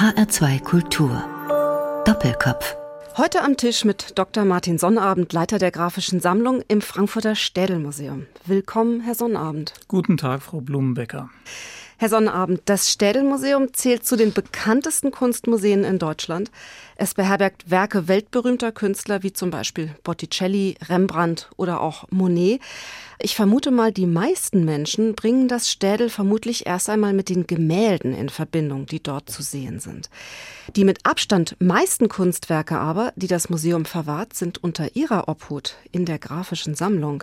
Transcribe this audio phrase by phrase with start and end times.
[0.00, 1.22] HR2 Kultur.
[2.06, 2.74] Doppelkopf.
[3.18, 4.46] Heute am Tisch mit Dr.
[4.46, 8.24] Martin Sonnabend, Leiter der Grafischen Sammlung im Frankfurter Städelmuseum.
[8.46, 9.74] Willkommen, Herr Sonnabend.
[9.88, 11.28] Guten Tag, Frau Blumenbecker.
[11.98, 16.50] Herr Sonnabend, das Städelmuseum zählt zu den bekanntesten Kunstmuseen in Deutschland.
[16.96, 22.62] Es beherbergt Werke weltberühmter Künstler wie zum Beispiel Botticelli, Rembrandt oder auch Monet.
[23.22, 28.14] Ich vermute mal, die meisten Menschen bringen das Städel vermutlich erst einmal mit den Gemälden
[28.14, 30.08] in Verbindung, die dort zu sehen sind.
[30.74, 36.06] Die mit Abstand meisten Kunstwerke aber, die das Museum verwahrt, sind unter ihrer Obhut in
[36.06, 37.22] der grafischen Sammlung.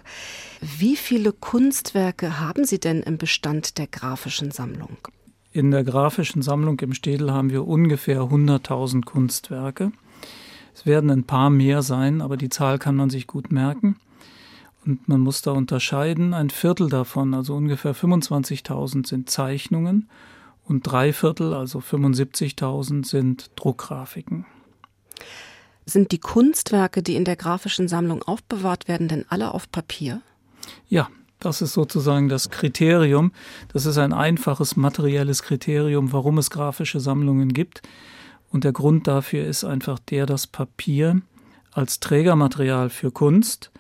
[0.62, 4.98] Wie viele Kunstwerke haben Sie denn im Bestand der grafischen Sammlung?
[5.52, 9.92] In der grafischen Sammlung im Städel haben wir ungefähr 100.000 Kunstwerke.
[10.76, 13.96] Es werden ein paar mehr sein, aber die Zahl kann man sich gut merken.
[14.86, 20.10] Und man muss da unterscheiden, ein Viertel davon, also ungefähr 25.000 sind Zeichnungen
[20.64, 24.46] und drei Viertel, also 75.000 sind Druckgrafiken.
[25.86, 30.22] Sind die Kunstwerke, die in der grafischen Sammlung aufbewahrt werden, denn alle auf Papier?
[30.90, 31.08] Ja,
[31.40, 33.32] das ist sozusagen das Kriterium.
[33.72, 37.82] Das ist ein einfaches materielles Kriterium, warum es grafische Sammlungen gibt.
[38.50, 41.22] Und der Grund dafür ist einfach der, dass Papier
[41.72, 43.72] als Trägermaterial für Kunst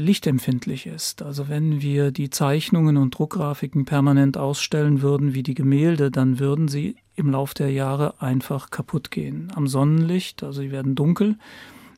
[0.00, 1.22] lichtempfindlich ist.
[1.22, 6.68] Also wenn wir die Zeichnungen und Druckgrafiken permanent ausstellen würden wie die Gemälde, dann würden
[6.68, 9.52] sie im Lauf der Jahre einfach kaputt gehen.
[9.54, 11.36] Am Sonnenlicht, also sie werden dunkel.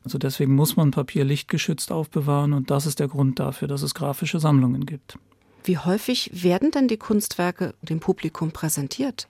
[0.03, 3.95] Also deswegen muss man Papier lichtgeschützt aufbewahren und das ist der Grund dafür, dass es
[3.95, 5.17] grafische Sammlungen gibt.
[5.63, 9.27] Wie häufig werden denn die Kunstwerke dem Publikum präsentiert?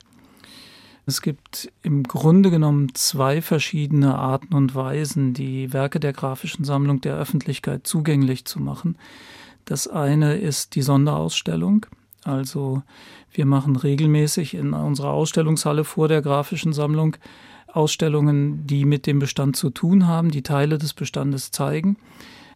[1.05, 7.01] Es gibt im Grunde genommen zwei verschiedene Arten und Weisen, die Werke der grafischen Sammlung
[7.01, 8.97] der Öffentlichkeit zugänglich zu machen.
[9.65, 11.85] Das eine ist die Sonderausstellung.
[12.23, 12.83] Also
[13.31, 17.17] wir machen regelmäßig in unserer Ausstellungshalle vor der grafischen Sammlung
[17.67, 21.97] Ausstellungen, die mit dem Bestand zu tun haben, die Teile des Bestandes zeigen.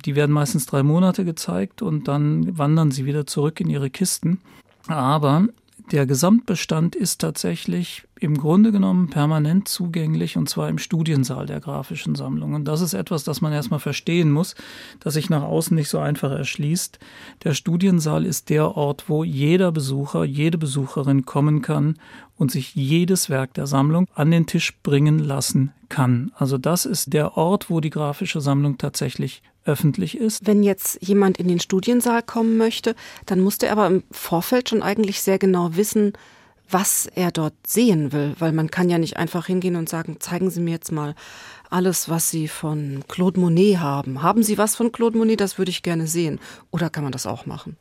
[0.06, 4.39] Die werden meistens drei Monate gezeigt und dann wandern sie wieder zurück in ihre Kisten.
[4.88, 5.48] Aber
[5.92, 12.16] der Gesamtbestand ist tatsächlich im Grunde genommen permanent zugänglich und zwar im Studiensaal der grafischen
[12.16, 12.54] Sammlung.
[12.54, 14.55] Und das ist etwas, das man erstmal verstehen muss,
[15.00, 17.00] das sich nach außen nicht so einfach erschließt.
[17.44, 21.98] Der Studiensaal ist der Ort, wo jeder Besucher, jede Besucherin kommen kann
[22.38, 26.32] und sich jedes Werk der Sammlung an den Tisch bringen lassen kann.
[26.36, 30.48] Also das ist der Ort, wo die grafische Sammlung tatsächlich öffentlich ist.
[30.48, 32.95] Wenn jetzt jemand in den Studiensaal kommen möchte,
[33.26, 36.14] dann musste er aber im Vorfeld schon eigentlich sehr genau wissen,
[36.70, 40.50] was er dort sehen will, weil man kann ja nicht einfach hingehen und sagen, zeigen
[40.50, 41.16] Sie mir jetzt mal
[41.70, 44.22] alles, was Sie von Claude Monet haben.
[44.22, 45.42] Haben Sie was von Claude Monet?
[45.42, 46.39] Das würde ich gerne sehen.
[46.72, 47.78] Oder kann man das auch machen?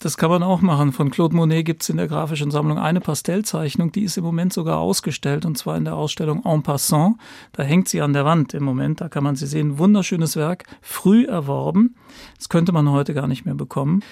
[0.00, 0.92] Das kann man auch machen.
[0.92, 4.52] Von Claude Monet gibt es in der grafischen Sammlung eine Pastellzeichnung, die ist im Moment
[4.52, 7.16] sogar ausgestellt, und zwar in der Ausstellung En Passant.
[7.52, 9.78] Da hängt sie an der Wand im Moment, da kann man sie sehen.
[9.78, 11.96] Wunderschönes Werk, früh erworben.
[12.36, 14.02] Das könnte man heute gar nicht mehr bekommen.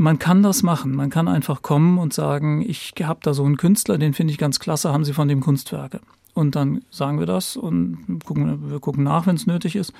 [0.00, 0.96] Man kann das machen.
[0.96, 4.38] Man kann einfach kommen und sagen, ich habe da so einen Künstler, den finde ich
[4.38, 6.00] ganz klasse, haben Sie von dem Kunstwerke?
[6.32, 9.92] Und dann sagen wir das und gucken, wir gucken nach, wenn es nötig ist.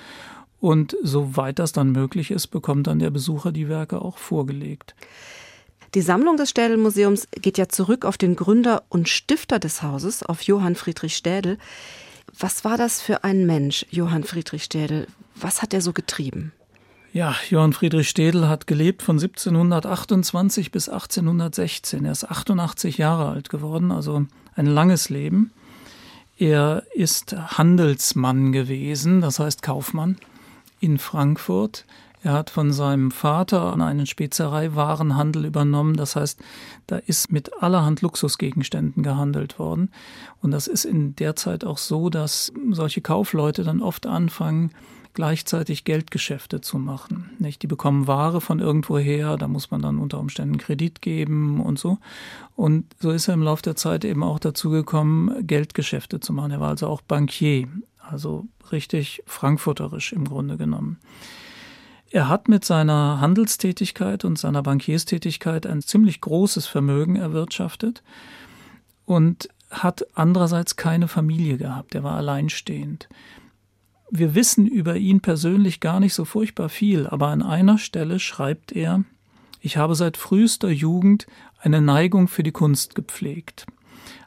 [0.59, 4.95] Und soweit das dann möglich ist, bekommt dann der Besucher die Werke auch vorgelegt.
[5.95, 10.41] Die Sammlung des Städel-Museums geht ja zurück auf den Gründer und Stifter des Hauses, auf
[10.41, 11.59] Johann Friedrich Städel.
[12.39, 15.09] Was war das für ein Mensch, Johann Friedrich Städel?
[15.35, 16.53] Was hat er so getrieben?
[17.13, 22.05] Ja, Johann Friedrich Städel hat gelebt von 1728 bis 1816.
[22.05, 25.51] Er ist 88 Jahre alt geworden, also ein langes Leben.
[26.39, 30.19] Er ist Handelsmann gewesen, das heißt Kaufmann
[30.79, 31.85] in Frankfurt.
[32.23, 35.97] Er hat von seinem Vater einen Spezereiwarenhandel übernommen.
[35.97, 36.39] Das heißt,
[36.87, 39.91] da ist mit allerhand Luxusgegenständen gehandelt worden.
[40.43, 44.71] Und das ist in der Zeit auch so, dass solche Kaufleute dann oft anfangen,
[45.15, 47.31] gleichzeitig Geldgeschäfte zu machen.
[47.39, 47.63] Nicht?
[47.63, 51.99] Die bekommen Ware von irgendwoher, da muss man dann unter Umständen Kredit geben und so.
[52.57, 56.53] Und so ist er im Laufe der Zeit eben auch dazu gekommen, Geldgeschäfte zu machen.
[56.53, 57.69] Er war also auch Bankier
[58.11, 60.99] also richtig frankfurterisch im Grunde genommen.
[62.11, 68.03] Er hat mit seiner Handelstätigkeit und seiner Bankierstätigkeit ein ziemlich großes Vermögen erwirtschaftet
[69.07, 71.95] und hat andererseits keine Familie gehabt.
[71.95, 73.09] Er war alleinstehend.
[74.13, 78.73] Wir wissen über ihn persönlich gar nicht so furchtbar viel, aber an einer Stelle schreibt
[78.73, 79.05] er,
[79.61, 81.27] ich habe seit frühester Jugend
[81.61, 83.67] eine Neigung für die Kunst gepflegt.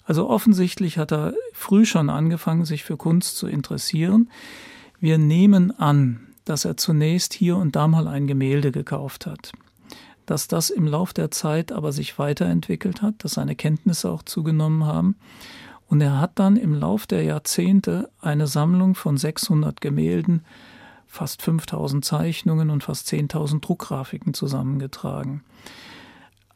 [0.06, 4.30] Also offensichtlich hat er früh schon angefangen, sich für Kunst zu interessieren.
[5.02, 9.52] Wir nehmen an, dass er zunächst hier und da mal ein Gemälde gekauft hat.
[10.26, 14.86] Dass das im Lauf der Zeit aber sich weiterentwickelt hat, dass seine Kenntnisse auch zugenommen
[14.86, 15.18] haben
[15.88, 20.44] Und er hat dann im Lauf der Jahrzehnte eine Sammlung von 600 Gemälden,
[21.08, 25.44] fast 5000 Zeichnungen und fast 10.000 Druckgrafiken zusammengetragen.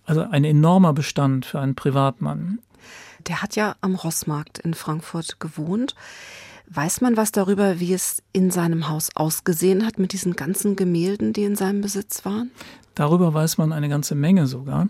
[0.06, 2.60] Also ein enormer Bestand für einen Privatmann.
[3.28, 5.96] Der hat ja am Rossmarkt in Frankfurt gewohnt.
[6.70, 11.34] Weiß man was darüber, wie es in seinem Haus ausgesehen hat mit diesen ganzen Gemälden,
[11.34, 12.52] die in seinem Besitz waren?
[12.96, 14.88] Darüber weiß man eine ganze Menge sogar,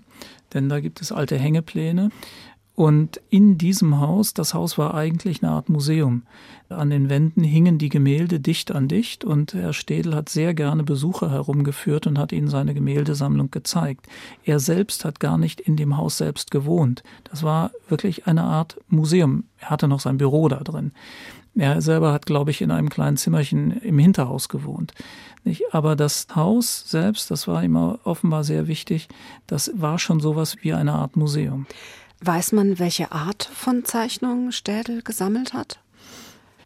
[0.54, 2.10] denn da gibt es alte Hängepläne.
[2.78, 6.22] Und in diesem Haus, das Haus war eigentlich eine Art Museum.
[6.70, 10.84] An den Wänden hingen die Gemälde dicht an dicht und Herr Städel hat sehr gerne
[10.84, 14.06] Besucher herumgeführt und hat ihnen seine Gemäldesammlung gezeigt.
[14.44, 17.02] Er selbst hat gar nicht in dem Haus selbst gewohnt.
[17.24, 19.46] Das war wirklich eine Art Museum.
[19.58, 20.92] Er hatte noch sein Büro da drin.
[21.56, 24.94] Er selber hat, glaube ich, in einem kleinen Zimmerchen im Hinterhaus gewohnt.
[25.72, 29.08] Aber das Haus selbst, das war immer offenbar sehr wichtig,
[29.48, 31.66] das war schon sowas wie eine Art Museum.
[32.22, 35.80] Weiß man, welche Art von Zeichnungen Städel gesammelt hat?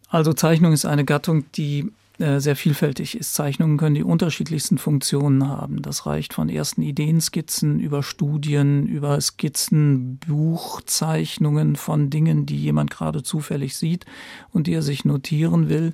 [0.09, 3.33] Also Zeichnung ist eine Gattung, die äh, sehr vielfältig ist.
[3.33, 5.81] Zeichnungen können die unterschiedlichsten Funktionen haben.
[5.81, 13.24] Das reicht von ersten Ideenskizzen über Studien, über Skizzen, Buchzeichnungen von Dingen, die jemand gerade
[13.24, 14.06] zufällig sieht
[14.51, 15.94] und die er sich notieren will.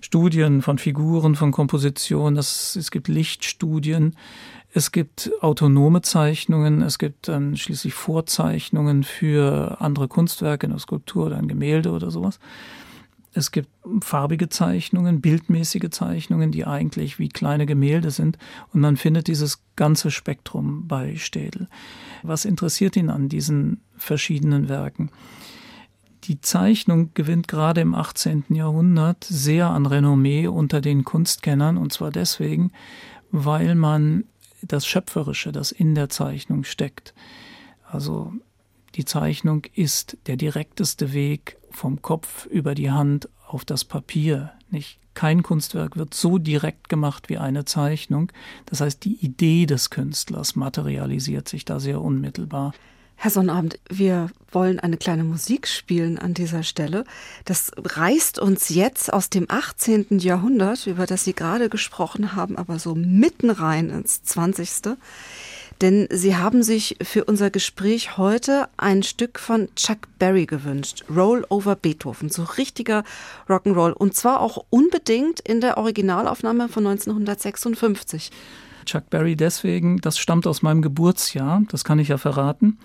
[0.00, 4.16] Studien von Figuren, von Kompositionen, es gibt Lichtstudien,
[4.74, 11.36] es gibt autonome Zeichnungen, es gibt dann schließlich Vorzeichnungen für andere Kunstwerke, eine Skulptur oder
[11.36, 12.38] ein Gemälde oder sowas.
[13.34, 13.68] Es gibt
[14.02, 18.36] farbige Zeichnungen, bildmäßige Zeichnungen, die eigentlich wie kleine Gemälde sind.
[18.72, 21.68] Und man findet dieses ganze Spektrum bei Städel.
[22.22, 25.10] Was interessiert ihn an diesen verschiedenen Werken?
[26.24, 28.44] Die Zeichnung gewinnt gerade im 18.
[28.50, 31.78] Jahrhundert sehr an Renommee unter den Kunstkennern.
[31.78, 32.70] Und zwar deswegen,
[33.30, 34.24] weil man
[34.62, 37.14] das Schöpferische, das in der Zeichnung steckt.
[37.84, 38.32] Also
[38.94, 44.52] die Zeichnung ist der direkteste Weg vom Kopf über die Hand auf das Papier.
[44.70, 44.98] Nicht?
[45.14, 48.32] Kein Kunstwerk wird so direkt gemacht wie eine Zeichnung.
[48.66, 52.72] Das heißt, die Idee des Künstlers materialisiert sich da sehr unmittelbar.
[53.22, 57.04] Herr Sonnabend, wir wollen eine kleine Musik spielen an dieser Stelle.
[57.44, 60.18] Das reißt uns jetzt aus dem 18.
[60.18, 64.96] Jahrhundert, über das Sie gerade gesprochen haben, aber so mitten rein ins 20.
[65.80, 71.04] Denn Sie haben sich für unser Gespräch heute ein Stück von Chuck Berry gewünscht.
[71.08, 72.28] Roll over Beethoven.
[72.28, 73.04] So richtiger
[73.48, 73.92] Rock'n'Roll.
[73.92, 78.32] Und zwar auch unbedingt in der Originalaufnahme von 1956.
[78.84, 82.78] Chuck Berry deswegen, das stammt aus meinem Geburtsjahr, das kann ich ja verraten.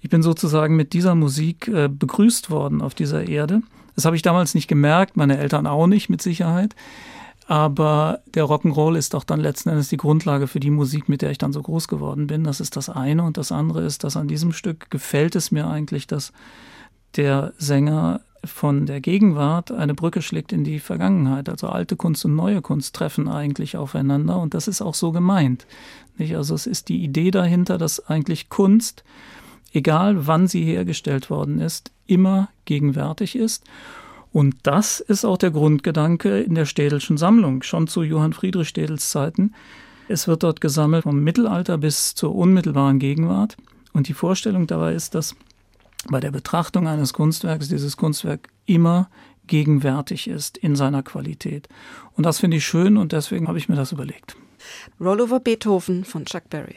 [0.00, 3.62] Ich bin sozusagen mit dieser Musik äh, begrüßt worden auf dieser Erde.
[3.94, 6.74] Das habe ich damals nicht gemerkt, meine Eltern auch nicht mit Sicherheit.
[7.46, 11.30] Aber der Rock'n'Roll ist auch dann letzten Endes die Grundlage für die Musik, mit der
[11.30, 12.44] ich dann so groß geworden bin.
[12.44, 13.24] Das ist das eine.
[13.24, 16.32] Und das andere ist, dass an diesem Stück gefällt es mir eigentlich, dass
[17.16, 21.48] der Sänger von der Gegenwart eine Brücke schlägt in die Vergangenheit.
[21.48, 25.66] Also alte Kunst und neue Kunst treffen eigentlich aufeinander und das ist auch so gemeint.
[26.18, 26.36] Nicht?
[26.36, 29.04] Also es ist die Idee dahinter, dass eigentlich Kunst,
[29.72, 33.64] egal wann sie hergestellt worden ist, immer gegenwärtig ist.
[34.32, 39.10] Und das ist auch der Grundgedanke in der Städelschen Sammlung, schon zu Johann Friedrich Städels
[39.10, 39.54] Zeiten.
[40.08, 43.56] Es wird dort gesammelt vom Mittelalter bis zur unmittelbaren Gegenwart.
[43.92, 45.36] Und die Vorstellung dabei ist, dass
[46.10, 49.08] bei der Betrachtung eines Kunstwerks dieses Kunstwerk immer
[49.46, 51.68] gegenwärtig ist in seiner Qualität.
[52.14, 54.36] Und das finde ich schön und deswegen habe ich mir das überlegt.
[55.00, 56.76] Rollover Beethoven von Chuck Berry.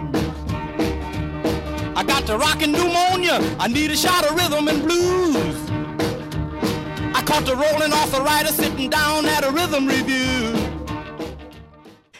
[2.01, 3.39] I got the rockin' pneumonia.
[3.59, 5.55] I need a shot of rhythm and blues.
[7.13, 10.51] I caught the rolling arthritis sitting down at a rhythm review.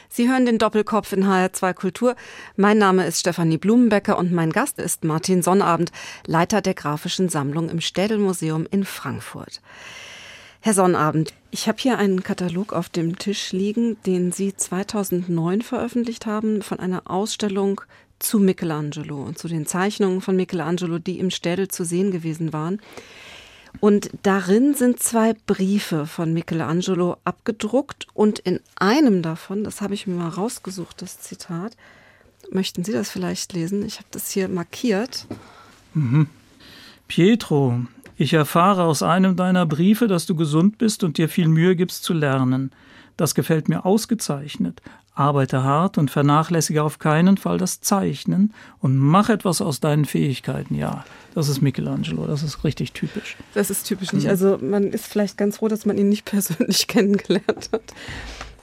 [0.07, 2.15] Sie hören den Doppelkopf in HR2 Kultur.
[2.55, 5.91] Mein Name ist Stefanie Blumenbecker und mein Gast ist Martin Sonnabend,
[6.27, 9.61] Leiter der Grafischen Sammlung im Städelmuseum in Frankfurt.
[10.59, 16.27] Herr Sonnabend, ich habe hier einen Katalog auf dem Tisch liegen, den Sie 2009 veröffentlicht
[16.27, 17.81] haben von einer Ausstellung
[18.21, 22.81] zu Michelangelo und zu den Zeichnungen von Michelangelo, die im Städel zu sehen gewesen waren.
[23.79, 30.07] Und darin sind zwei Briefe von Michelangelo abgedruckt und in einem davon, das habe ich
[30.07, 31.77] mir mal rausgesucht, das Zitat,
[32.51, 33.85] möchten Sie das vielleicht lesen?
[33.85, 35.25] Ich habe das hier markiert.
[35.93, 36.27] Mhm.
[37.07, 37.85] Pietro,
[38.17, 42.03] ich erfahre aus einem deiner Briefe, dass du gesund bist und dir viel Mühe gibst
[42.03, 42.71] zu lernen.
[43.17, 44.81] Das gefällt mir ausgezeichnet.
[45.13, 50.75] Arbeite hart und vernachlässige auf keinen Fall das Zeichnen und mach etwas aus deinen Fähigkeiten.
[50.75, 51.03] Ja,
[51.35, 53.35] das ist Michelangelo, das ist richtig typisch.
[53.53, 54.27] Das ist typisch nicht.
[54.27, 57.83] Also man ist vielleicht ganz froh, dass man ihn nicht persönlich kennengelernt hat.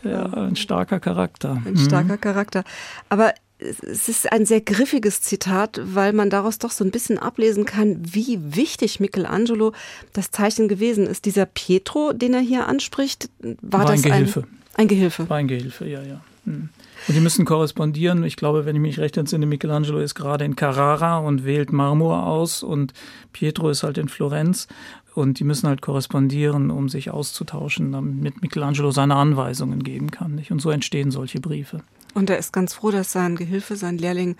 [0.05, 1.61] Ja, ein starker Charakter.
[1.64, 2.21] Ein starker mhm.
[2.21, 2.64] Charakter.
[3.09, 7.64] Aber es ist ein sehr griffiges Zitat, weil man daraus doch so ein bisschen ablesen
[7.64, 9.73] kann, wie wichtig Michelangelo
[10.12, 11.25] das Zeichen gewesen ist.
[11.25, 13.28] Dieser Pietro, den er hier anspricht,
[13.61, 14.40] war, war das ein Gehilfe.
[14.40, 15.28] Ein, ein Gehilfe.
[15.28, 16.21] War ein Gehilfe, ja, ja.
[16.49, 16.69] Hm.
[17.07, 18.25] Und die müssen korrespondieren.
[18.25, 22.26] Ich glaube, wenn ich mich recht entsinne, Michelangelo ist gerade in Carrara und wählt Marmor
[22.26, 22.93] aus und
[23.33, 24.67] Pietro ist halt in Florenz.
[25.14, 30.35] Und die müssen halt korrespondieren, um sich auszutauschen, damit Michelangelo seine Anweisungen geben kann.
[30.35, 30.50] Nicht?
[30.50, 31.83] Und so entstehen solche Briefe.
[32.14, 34.37] Und er ist ganz froh, dass sein Gehilfe, sein Lehrling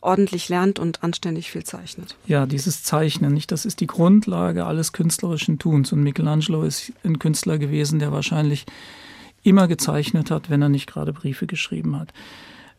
[0.00, 2.16] ordentlich lernt und anständig viel zeichnet.
[2.26, 5.92] Ja, dieses Zeichnen, nicht, das ist die Grundlage alles künstlerischen Tuns.
[5.92, 8.66] Und Michelangelo ist ein Künstler gewesen, der wahrscheinlich
[9.48, 12.12] immer gezeichnet hat, wenn er nicht gerade Briefe geschrieben hat.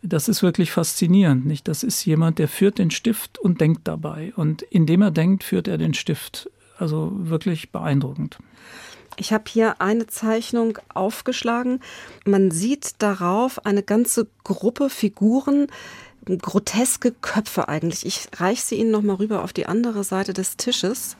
[0.01, 1.67] Das ist wirklich faszinierend, nicht?
[1.67, 4.31] Das ist jemand, der führt den Stift und denkt dabei.
[4.35, 6.49] Und indem er denkt, führt er den Stift.
[6.77, 8.37] Also wirklich beeindruckend.
[9.17, 11.81] Ich habe hier eine Zeichnung aufgeschlagen.
[12.25, 15.67] Man sieht darauf eine ganze Gruppe Figuren,
[16.25, 18.05] groteske Köpfe eigentlich.
[18.05, 21.17] Ich reiche sie Ihnen noch mal rüber auf die andere Seite des Tisches.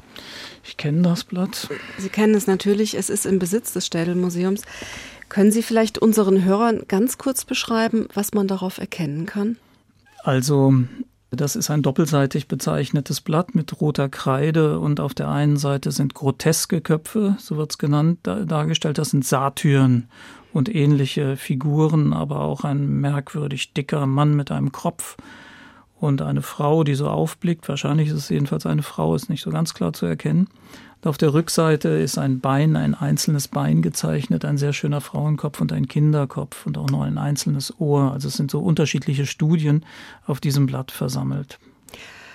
[0.64, 1.70] Ich kenne das Blatt.
[1.98, 2.96] Sie kennen es natürlich.
[2.96, 4.62] Es ist im Besitz des Städelmuseums.
[5.30, 9.58] Können Sie vielleicht unseren Hörern ganz kurz beschreiben, was man darauf erkennen kann?
[10.24, 10.74] Also
[11.32, 16.16] das ist ein doppelseitig bezeichnetes Blatt mit roter Kreide und auf der einen Seite sind
[16.16, 18.98] groteske Köpfe, so wird es genannt, dargestellt.
[18.98, 20.10] Das sind Satyren
[20.54, 25.18] und ähnliche Figuren, aber auch ein merkwürdig dicker Mann mit einem Kropf
[26.00, 27.70] und eine Frau, die so aufblickt.
[27.70, 30.48] Wahrscheinlich ist es jedenfalls eine Frau, ist nicht so ganz klar zu erkennen.
[31.02, 35.72] Auf der Rückseite ist ein Bein, ein einzelnes Bein gezeichnet, ein sehr schöner Frauenkopf und
[35.72, 38.12] ein Kinderkopf und auch noch ein einzelnes Ohr.
[38.12, 39.86] Also es sind so unterschiedliche Studien
[40.26, 41.58] auf diesem Blatt versammelt.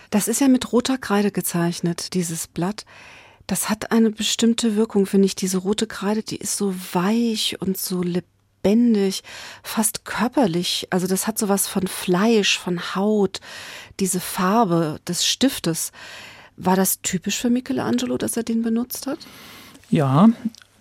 [0.09, 2.87] Das ist ja mit roter Kreide gezeichnet, dieses Blatt.
[3.47, 5.35] Das hat eine bestimmte Wirkung, finde ich.
[5.35, 9.23] Diese rote Kreide, die ist so weich und so lebendig,
[9.63, 10.89] fast körperlich.
[10.89, 13.41] Also das hat sowas von Fleisch, von Haut,
[14.01, 15.93] diese Farbe des Stiftes.
[16.57, 19.19] War das typisch für Michelangelo, dass er den benutzt hat?
[19.91, 20.29] Ja,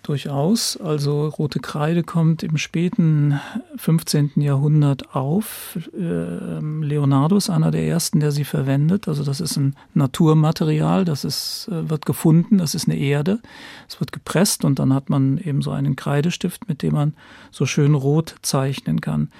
[0.04, 0.76] durchaus.
[0.76, 3.40] Also rote Kreide kommt im späten
[3.76, 4.32] 15.
[4.36, 5.78] Jahrhundert auf.
[5.98, 9.08] Ähm, Leonardo ist einer der ersten, der sie verwendet.
[9.08, 13.40] Also das ist ein Naturmaterial, das ist, äh, wird gefunden, das ist eine Erde.
[13.88, 17.14] Es wird gepresst und dann hat man eben so einen Kreidestift, mit dem man
[17.50, 19.30] so schön rot zeichnen kann.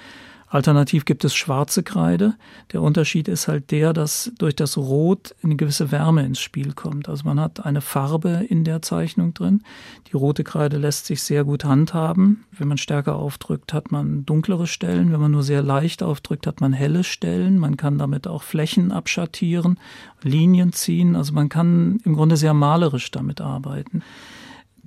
[0.55, 2.35] Alternativ gibt es schwarze Kreide.
[2.71, 7.09] Der Unterschied ist halt der, dass durch das Rot eine gewisse Wärme ins Spiel kommt.
[7.09, 9.63] Also man hat eine Farbe in der Zeichnung drin.
[10.07, 12.45] Die rote Kreide lässt sich sehr gut handhaben.
[12.53, 15.11] Wenn man stärker aufdrückt, hat man dunklere Stellen.
[15.11, 17.59] Wenn man nur sehr leicht aufdrückt, hat man helle Stellen.
[17.59, 19.77] Man kann damit auch Flächen abschattieren,
[20.23, 21.17] Linien ziehen.
[21.17, 24.03] Also man kann im Grunde sehr malerisch damit arbeiten.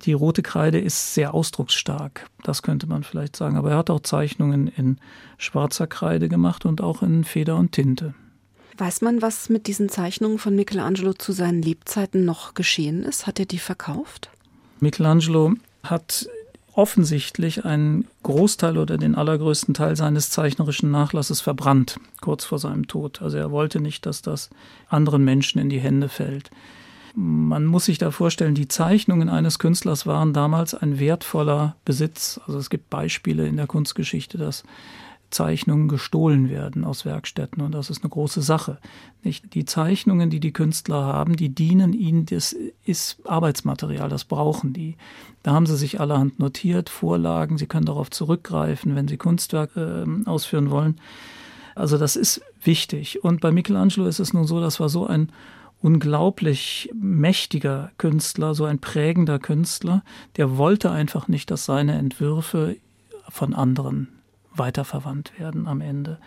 [0.05, 3.57] Die rote Kreide ist sehr ausdrucksstark, das könnte man vielleicht sagen.
[3.57, 4.97] Aber er hat auch Zeichnungen in
[5.37, 8.13] schwarzer Kreide gemacht und auch in Feder und Tinte.
[8.77, 13.27] Weiß man, was mit diesen Zeichnungen von Michelangelo zu seinen Lebzeiten noch geschehen ist?
[13.27, 14.29] Hat er die verkauft?
[14.79, 16.29] Michelangelo hat
[16.73, 23.21] offensichtlich einen Großteil oder den allergrößten Teil seines zeichnerischen Nachlasses verbrannt, kurz vor seinem Tod.
[23.21, 24.49] Also er wollte nicht, dass das
[24.87, 26.49] anderen Menschen in die Hände fällt.
[27.21, 32.39] Man muss sich da vorstellen, die Zeichnungen eines Künstlers waren damals ein wertvoller Besitz.
[32.47, 34.63] Also es gibt Beispiele in der Kunstgeschichte, dass
[35.29, 38.77] Zeichnungen gestohlen werden aus Werkstätten und das ist eine große Sache.
[39.21, 44.71] Nicht die Zeichnungen, die die Künstler haben, die dienen ihnen, das ist Arbeitsmaterial, das brauchen
[44.71, 44.95] die.
[45.43, 50.25] Da haben sie sich allerhand notiert, Vorlagen, sie können darauf zurückgreifen, wenn sie Kunstwerke äh,
[50.29, 51.01] ausführen wollen.
[51.75, 53.25] Also das ist wichtig.
[53.25, 55.33] Und bei Michelangelo ist es nun so, das war so ein
[55.81, 60.03] unglaublich mächtiger Künstler, so ein prägender Künstler,
[60.35, 62.75] der wollte einfach nicht, dass seine Entwürfe
[63.29, 64.09] von anderen
[64.53, 66.19] weiterverwandt werden am Ende.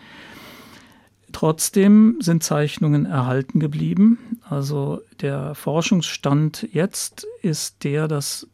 [1.33, 4.19] Trotzdem sind Zeichnungen erhalten geblieben.
[4.49, 8.47] Also der Forschungsstand jetzt ist der, dass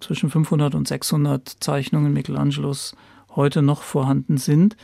[0.00, 2.96] zwischen 500 und 600 Zeichnungen Michelangelos
[3.34, 4.76] heute noch vorhanden sind.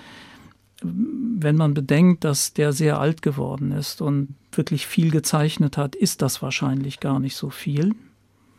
[0.82, 6.22] wenn man bedenkt, dass der sehr alt geworden ist und wirklich viel gezeichnet hat, ist
[6.22, 7.94] das wahrscheinlich gar nicht so viel.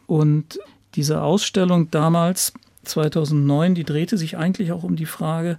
[0.08, 0.60] Und
[0.96, 5.58] diese Ausstellung damals, 2009, die drehte sich eigentlich auch um die Frage,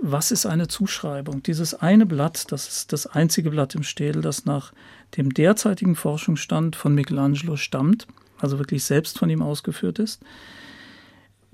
[0.00, 1.42] was ist eine Zuschreibung?
[1.42, 4.72] Dieses eine Blatt, das ist das einzige Blatt im Städel, das nach
[5.16, 8.06] dem derzeitigen Forschungsstand von Michelangelo stammt,
[8.38, 10.22] also wirklich selbst von ihm ausgeführt ist.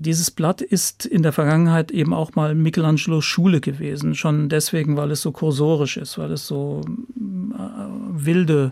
[0.03, 5.11] Dieses Blatt ist in der Vergangenheit eben auch mal Michelangelos Schule gewesen, schon deswegen, weil
[5.11, 7.59] es so kursorisch ist, weil es so äh,
[8.11, 8.69] wilde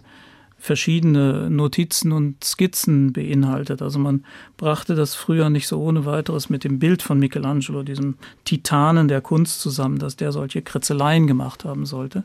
[0.58, 3.82] verschiedene Notizen und Skizzen beinhaltet.
[3.82, 4.26] Also man
[4.58, 9.22] brachte das früher nicht so ohne weiteres mit dem Bild von Michelangelo, diesem Titanen der
[9.22, 12.24] Kunst zusammen, dass der solche Kritzeleien gemacht haben sollte.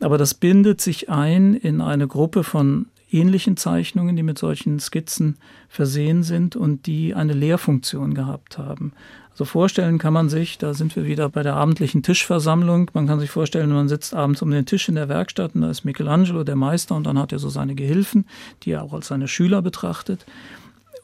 [0.00, 5.36] Aber das bindet sich ein in eine Gruppe von ähnlichen Zeichnungen, die mit solchen Skizzen
[5.68, 8.92] versehen sind und die eine Lehrfunktion gehabt haben.
[9.38, 12.90] Also vorstellen kann man sich, da sind wir wieder bei der abendlichen Tischversammlung.
[12.92, 15.70] Man kann sich vorstellen, man sitzt abends um den Tisch in der Werkstatt und da
[15.70, 18.26] ist Michelangelo, der Meister, und dann hat er so seine Gehilfen,
[18.64, 20.26] die er auch als seine Schüler betrachtet.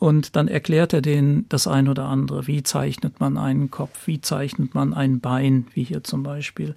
[0.05, 2.47] Und dann erklärt er denen das ein oder andere.
[2.47, 4.07] Wie zeichnet man einen Kopf?
[4.07, 5.67] Wie zeichnet man ein Bein?
[5.73, 6.75] Wie hier zum Beispiel.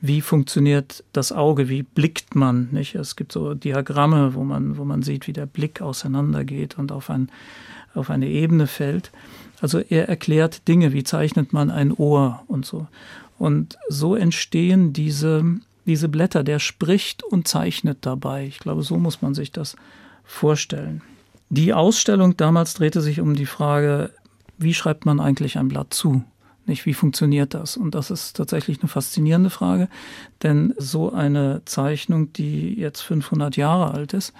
[0.00, 1.68] Wie funktioniert das Auge?
[1.68, 2.70] Wie blickt man?
[2.72, 2.94] Nicht?
[2.94, 7.10] Es gibt so Diagramme, wo man, wo man sieht, wie der Blick auseinandergeht und auf,
[7.10, 7.30] ein,
[7.92, 9.12] auf eine Ebene fällt.
[9.60, 12.86] Also er erklärt Dinge, wie zeichnet man ein Ohr und so.
[13.38, 15.44] Und so entstehen diese,
[15.84, 16.44] diese Blätter.
[16.44, 18.46] Der spricht und zeichnet dabei.
[18.46, 19.76] Ich glaube, so muss man sich das
[20.24, 21.02] vorstellen.
[21.50, 24.10] Die Ausstellung damals drehte sich um die Frage,
[24.56, 26.22] wie schreibt man eigentlich ein Blatt zu?
[26.64, 27.76] Nicht, wie funktioniert das?
[27.76, 29.88] Und das ist tatsächlich eine faszinierende Frage,
[30.44, 34.32] denn so eine Zeichnung, die jetzt 500 Jahre alt ist,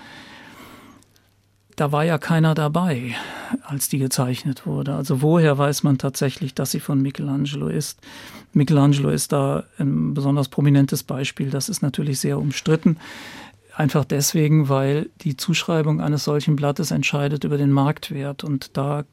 [1.75, 3.17] da war ja keiner dabei,
[3.63, 4.95] als die gezeichnet wurde.
[4.95, 7.99] Also woher weiß man tatsächlich, dass sie von Michelangelo ist?
[8.53, 11.51] Michelangelo ist da ein besonders prominentes Beispiel.
[11.51, 12.99] Das ist natürlich sehr umstritten.
[13.75, 19.05] Einfach deswegen, weil die Zuschreibung eines solchen Blattes entscheidet über den Marktwert und da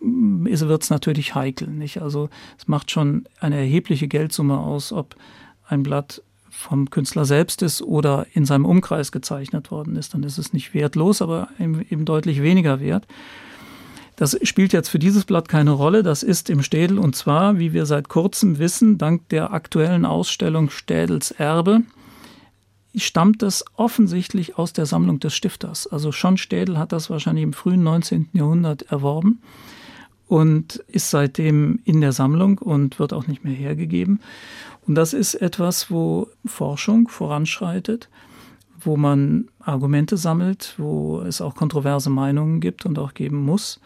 [0.00, 1.68] wird es natürlich heikel.
[1.68, 2.02] Nicht?
[2.02, 5.16] Also es macht schon eine erhebliche Geldsumme aus, ob
[5.66, 10.12] ein Blatt vom Künstler selbst ist oder in seinem Umkreis gezeichnet worden ist.
[10.12, 13.06] Dann ist es nicht wertlos, aber eben deutlich weniger wert.
[14.16, 16.02] Das spielt jetzt für dieses Blatt keine Rolle.
[16.02, 20.68] Das ist im Städel und zwar, wie wir seit kurzem wissen, dank der aktuellen Ausstellung
[20.68, 21.82] Städels Erbe
[22.94, 25.86] stammt das offensichtlich aus der Sammlung des Stifters.
[25.86, 28.28] Also schon Städel hat das wahrscheinlich im frühen 19.
[28.32, 29.40] Jahrhundert erworben
[30.28, 34.20] und ist seitdem in der Sammlung und wird auch nicht mehr hergegeben.
[34.86, 38.08] Und das ist etwas, wo Forschung voranschreitet,
[38.80, 43.80] wo man Argumente sammelt, wo es auch kontroverse Meinungen gibt und auch geben muss.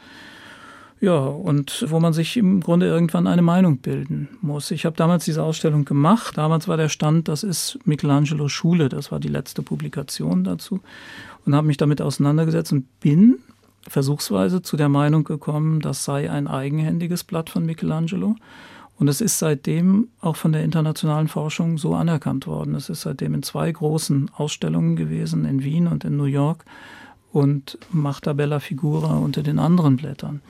[1.00, 4.70] Ja, und wo man sich im Grunde irgendwann eine Meinung bilden muss.
[4.70, 6.38] Ich habe damals diese Ausstellung gemacht.
[6.38, 10.80] Damals war der Stand, das ist Michelangelo Schule, das war die letzte Publikation dazu.
[11.44, 13.36] Und habe mich damit auseinandergesetzt und bin
[13.86, 18.34] versuchsweise zu der Meinung gekommen, das sei ein eigenhändiges Blatt von Michelangelo.
[18.98, 22.74] Und es ist seitdem auch von der internationalen Forschung so anerkannt worden.
[22.74, 26.64] Es ist seitdem in zwei großen Ausstellungen gewesen, in Wien und in New York
[27.36, 30.40] und Machta Bella Figura unter den anderen Blättern.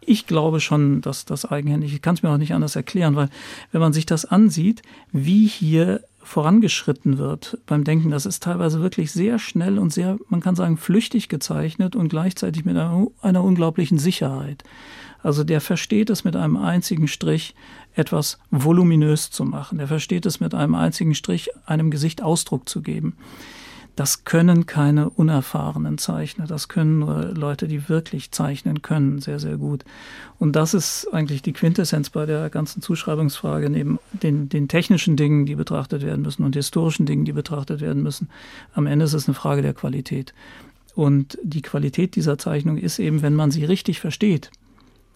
[0.00, 3.28] Ich glaube schon, dass das eigenhändig, ich kann es mir auch nicht anders erklären, weil
[3.70, 4.80] wenn man sich das ansieht,
[5.12, 10.40] wie hier vorangeschritten wird beim Denken, das ist teilweise wirklich sehr schnell und sehr, man
[10.40, 14.64] kann sagen, flüchtig gezeichnet und gleichzeitig mit einer, einer unglaublichen Sicherheit.
[15.22, 17.54] Also der versteht es mit einem einzigen Strich
[17.94, 19.76] etwas voluminös zu machen.
[19.76, 23.18] Der versteht es mit einem einzigen Strich einem Gesicht Ausdruck zu geben.
[23.94, 26.46] Das können keine unerfahrenen Zeichner.
[26.46, 29.84] Das können nur Leute, die wirklich zeichnen können, sehr, sehr gut.
[30.38, 35.44] Und das ist eigentlich die Quintessenz bei der ganzen Zuschreibungsfrage, neben den, den technischen Dingen,
[35.44, 38.30] die betrachtet werden müssen und historischen Dingen, die betrachtet werden müssen.
[38.74, 40.32] Am Ende ist es eine Frage der Qualität.
[40.94, 44.50] Und die Qualität dieser Zeichnung ist eben, wenn man sie richtig versteht.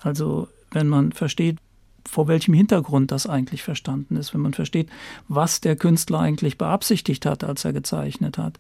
[0.01, 1.57] Also wenn man versteht,
[2.09, 4.89] vor welchem Hintergrund das eigentlich verstanden ist, wenn man versteht,
[5.29, 8.59] was der Künstler eigentlich beabsichtigt hat, als er gezeichnet hat,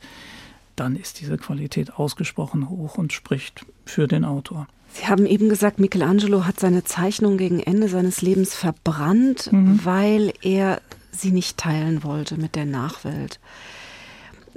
[0.77, 4.67] dann ist diese Qualität ausgesprochen hoch und spricht für den Autor.
[4.93, 9.81] Sie haben eben gesagt, Michelangelo hat seine Zeichnung gegen Ende seines Lebens verbrannt, mhm.
[9.85, 10.81] weil er
[11.13, 13.41] sie nicht teilen wollte mit der Nachwelt.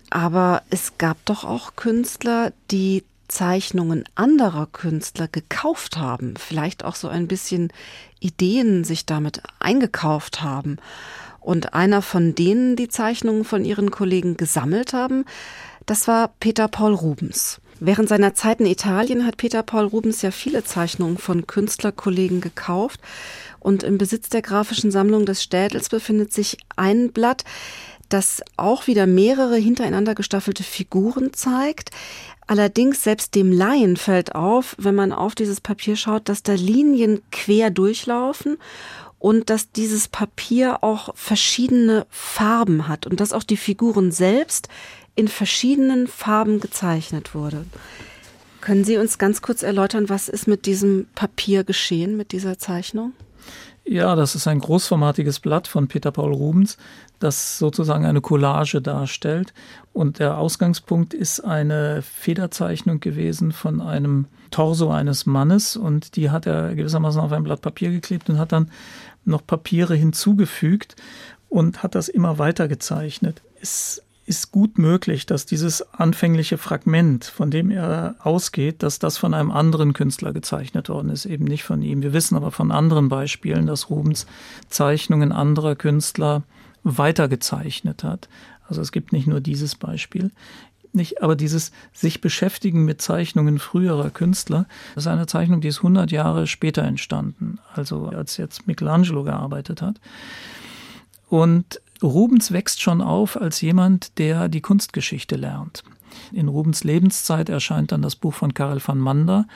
[0.10, 7.08] Aber es gab doch auch Künstler, die Zeichnungen anderer Künstler gekauft haben, vielleicht auch so
[7.08, 7.72] ein bisschen
[8.20, 10.78] Ideen sich damit eingekauft haben.
[11.40, 15.26] Und einer von denen, die Zeichnungen von ihren Kollegen gesammelt haben,
[15.86, 17.62] das war Peter Paul Rubens.
[17.80, 23.00] Während seiner Zeit in Italien hat Peter Paul Rubens ja viele Zeichnungen von Künstlerkollegen gekauft.
[23.60, 27.46] Und im Besitz der grafischen Sammlung des Städels befindet sich ein Blatt,
[28.10, 31.92] das auch wieder mehrere hintereinander gestaffelte Figuren zeigt.
[32.50, 37.22] Allerdings selbst dem Laien fällt auf, wenn man auf dieses Papier schaut, dass da Linien
[37.32, 38.58] quer durchlaufen
[39.20, 44.68] und dass dieses Papier auch verschiedene Farben hat und dass auch die Figuren selbst
[45.14, 47.66] in verschiedenen Farben gezeichnet wurde.
[48.62, 53.14] Können Sie uns ganz kurz erläutern, was ist mit diesem Papier geschehen, mit dieser Zeichnung?
[53.86, 56.78] Ja, das ist ein großformatiges Blatt von Peter Paul Rubens,
[57.20, 59.54] das sozusagen eine Collage darstellt.
[59.94, 66.48] Und der Ausgangspunkt ist eine Federzeichnung gewesen von einem Torso eines Mannes und die hat
[66.48, 68.72] er gewissermaßen auf ein Blatt Papier geklebt und hat dann
[69.26, 70.96] noch Papiere hinzugefügt
[71.50, 73.42] und hat das immer weiter gezeichnet.
[73.62, 79.34] Es ist gut möglich, dass dieses anfängliche Fragment, von dem er ausgeht, dass das von
[79.34, 82.04] einem anderen Künstler gezeichnet worden ist, eben nicht von ihm.
[82.04, 84.28] Wir wissen aber von anderen Beispielen, dass Rubens
[84.70, 86.44] Zeichnungen anderer Künstler
[86.84, 88.30] weitergezeichnet hat.
[88.68, 90.32] Also es gibt nicht nur dieses Beispiel.
[90.92, 94.66] Nicht, aber dieses sich beschäftigen mit Zeichnungen früherer Künstler,
[94.96, 99.84] das ist eine Zeichnung, die ist 100 Jahre später entstanden, also als jetzt Michelangelo gearbeitet
[99.84, 100.02] hat.
[101.28, 105.84] Und Rubens wächst schon auf als jemand, der die Kunstgeschichte lernt.
[106.32, 109.48] In Rubens Lebenszeit erscheint dann das Buch von Karel van Mander,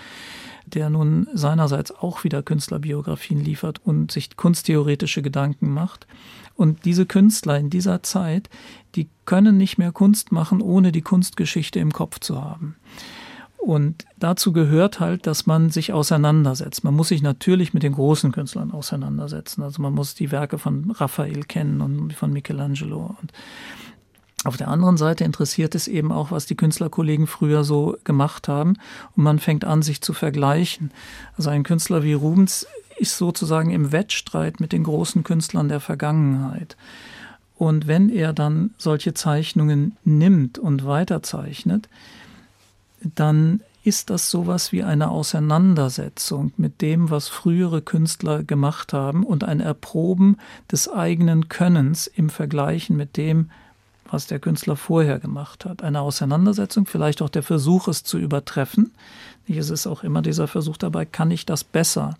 [0.65, 6.07] der nun seinerseits auch wieder Künstlerbiografien liefert und sich kunsttheoretische Gedanken macht.
[6.56, 8.50] Und diese Künstler in dieser Zeit,
[8.96, 12.76] die können nicht mehr Kunst machen, ohne die Kunstgeschichte im Kopf zu haben.
[13.63, 16.84] Und dazu gehört halt, dass man sich auseinandersetzt.
[16.84, 19.63] Man muss sich natürlich mit den großen Künstlern auseinandersetzen.
[19.63, 23.16] Also man muss die Werke von Raphael kennen und von Michelangelo.
[23.22, 23.32] Und
[24.44, 28.76] auf der anderen Seite interessiert es eben auch, was die Künstlerkollegen früher so gemacht haben.
[29.16, 30.92] Und man fängt an, sich zu vergleichen.
[31.38, 36.77] Also ein Künstler wie Rubens ist sozusagen im Wettstreit mit den großen Künstlern der Vergangenheit.
[37.56, 41.88] Und wenn er dann solche Zeichnungen nimmt und weiterzeichnet,
[43.15, 49.43] dann ist das sowas wie eine Auseinandersetzung mit dem, was frühere Künstler gemacht haben und
[49.43, 50.38] ein Erproben
[50.71, 53.49] des eigenen Könnens im Vergleichen mit dem,
[54.10, 55.84] was der Künstler vorher gemacht hat.
[55.84, 58.91] Eine Auseinandersetzung, vielleicht auch der Versuch, es zu übertreffen.
[59.47, 62.15] Es ist auch immer dieser Versuch dabei, kann ich das besser?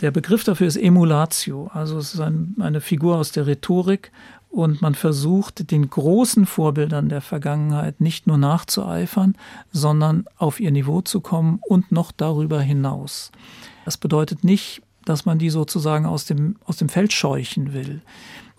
[0.00, 4.10] Der Begriff dafür ist Emulatio, also es ist ein, eine Figur aus der Rhetorik
[4.50, 9.36] und man versucht, den großen Vorbildern der Vergangenheit nicht nur nachzueifern,
[9.72, 13.30] sondern auf ihr Niveau zu kommen und noch darüber hinaus.
[13.84, 18.00] Das bedeutet nicht, dass man die sozusagen aus dem, aus dem Feld scheuchen will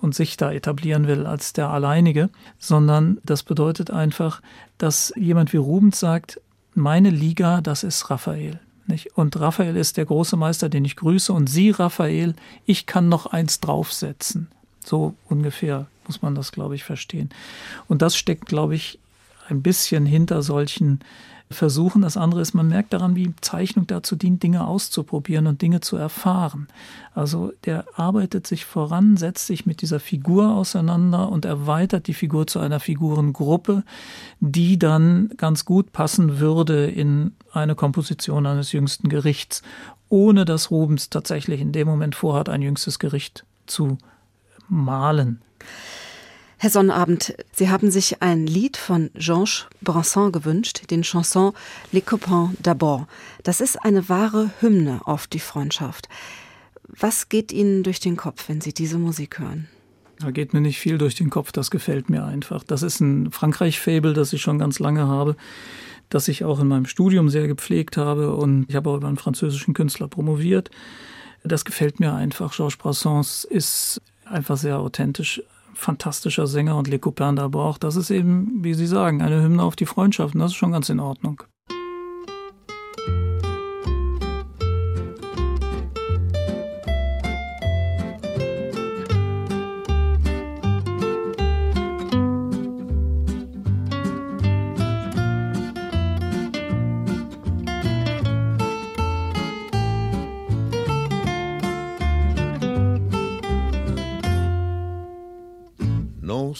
[0.01, 4.41] und sich da etablieren will als der Alleinige, sondern das bedeutet einfach,
[4.77, 6.39] dass jemand wie Rubens sagt,
[6.75, 8.59] meine Liga, das ist Raphael.
[8.87, 9.17] Nicht?
[9.17, 11.33] Und Raphael ist der große Meister, den ich grüße.
[11.33, 14.47] Und Sie, Raphael, ich kann noch eins draufsetzen.
[14.83, 17.29] So ungefähr muss man das, glaube ich, verstehen.
[17.87, 18.99] Und das steckt, glaube ich,
[19.49, 20.99] ein bisschen hinter solchen
[21.51, 22.01] Versuchen.
[22.01, 25.95] Das andere ist, man merkt daran, wie Zeichnung dazu dient, Dinge auszuprobieren und Dinge zu
[25.95, 26.67] erfahren.
[27.13, 32.47] Also der arbeitet sich voran, setzt sich mit dieser Figur auseinander und erweitert die Figur
[32.47, 33.83] zu einer Figurengruppe,
[34.39, 39.61] die dann ganz gut passen würde in eine Komposition eines jüngsten Gerichts,
[40.09, 43.99] ohne dass Rubens tatsächlich in dem Moment vorhat, ein jüngstes Gericht zu
[44.67, 45.41] malen.
[46.65, 51.53] Herr Sonnabend, Sie haben sich ein Lied von Georges Brassens gewünscht, den Chanson
[51.91, 53.05] Les Copains d'abord.
[53.43, 56.09] Das ist eine wahre Hymne auf die Freundschaft.
[56.87, 59.67] Was geht Ihnen durch den Kopf, wenn Sie diese Musik hören?
[60.17, 62.63] Da geht mir nicht viel durch den Kopf, das gefällt mir einfach.
[62.63, 65.35] Das ist ein Frankreich-Fable, das ich schon ganz lange habe,
[66.09, 69.17] das ich auch in meinem Studium sehr gepflegt habe und ich habe auch über einen
[69.17, 70.71] französischen Künstler promoviert.
[71.43, 72.55] Das gefällt mir einfach.
[72.55, 75.43] Georges Brassens ist einfach sehr authentisch,
[75.75, 77.79] fantastischer Sänger und Les Copains d'abord.
[77.79, 80.71] Das ist eben, wie Sie sagen, eine Hymne auf die Freundschaft und das ist schon
[80.71, 81.43] ganz in Ordnung.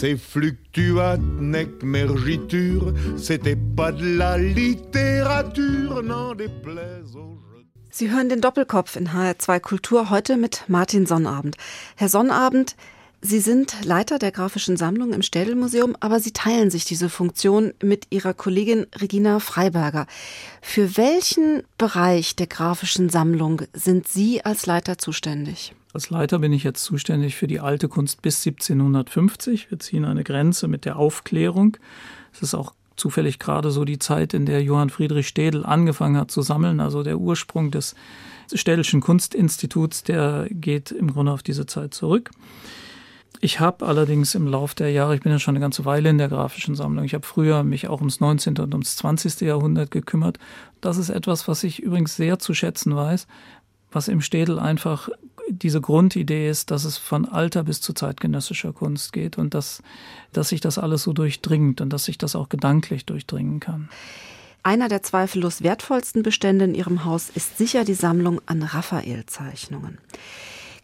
[0.00, 7.36] Ces fluctuates nec mergiture, c'était pas de la littérature, n'en déplaise aux
[7.90, 11.56] Sie hören den Doppelkopf in HR2 Kultur heute mit Martin Sonnabend.
[11.96, 12.76] Herr Sonnabend,
[13.20, 18.06] Sie sind Leiter der grafischen Sammlung im Städelmuseum, aber Sie teilen sich diese Funktion mit
[18.08, 20.06] Ihrer Kollegin Regina Freiberger.
[20.62, 25.74] Für welchen Bereich der grafischen Sammlung sind Sie als Leiter zuständig?
[25.92, 29.70] Als Leiter bin ich jetzt zuständig für die alte Kunst bis 1750.
[29.70, 31.76] Wir ziehen eine Grenze mit der Aufklärung.
[32.32, 36.30] Es ist auch zufällig gerade so die Zeit, in der Johann Friedrich Städel angefangen hat
[36.30, 37.94] zu sammeln, also der Ursprung des
[38.52, 42.30] Städelschen Kunstinstituts, der geht im Grunde auf diese Zeit zurück.
[43.40, 46.18] Ich habe allerdings im Laufe der Jahre, ich bin ja schon eine ganze Weile in
[46.18, 48.58] der grafischen Sammlung, ich habe früher mich auch ums 19.
[48.58, 49.40] und ums 20.
[49.40, 50.38] Jahrhundert gekümmert.
[50.80, 53.26] Das ist etwas, was ich übrigens sehr zu schätzen weiß,
[53.92, 55.08] was im Städel einfach
[55.52, 59.82] diese Grundidee ist, dass es von alter bis zu zeitgenössischer Kunst geht und dass,
[60.32, 63.88] dass sich das alles so durchdringt und dass sich das auch gedanklich durchdringen kann.
[64.62, 69.98] Einer der zweifellos wertvollsten Bestände in Ihrem Haus ist sicher die Sammlung an Raphael-Zeichnungen.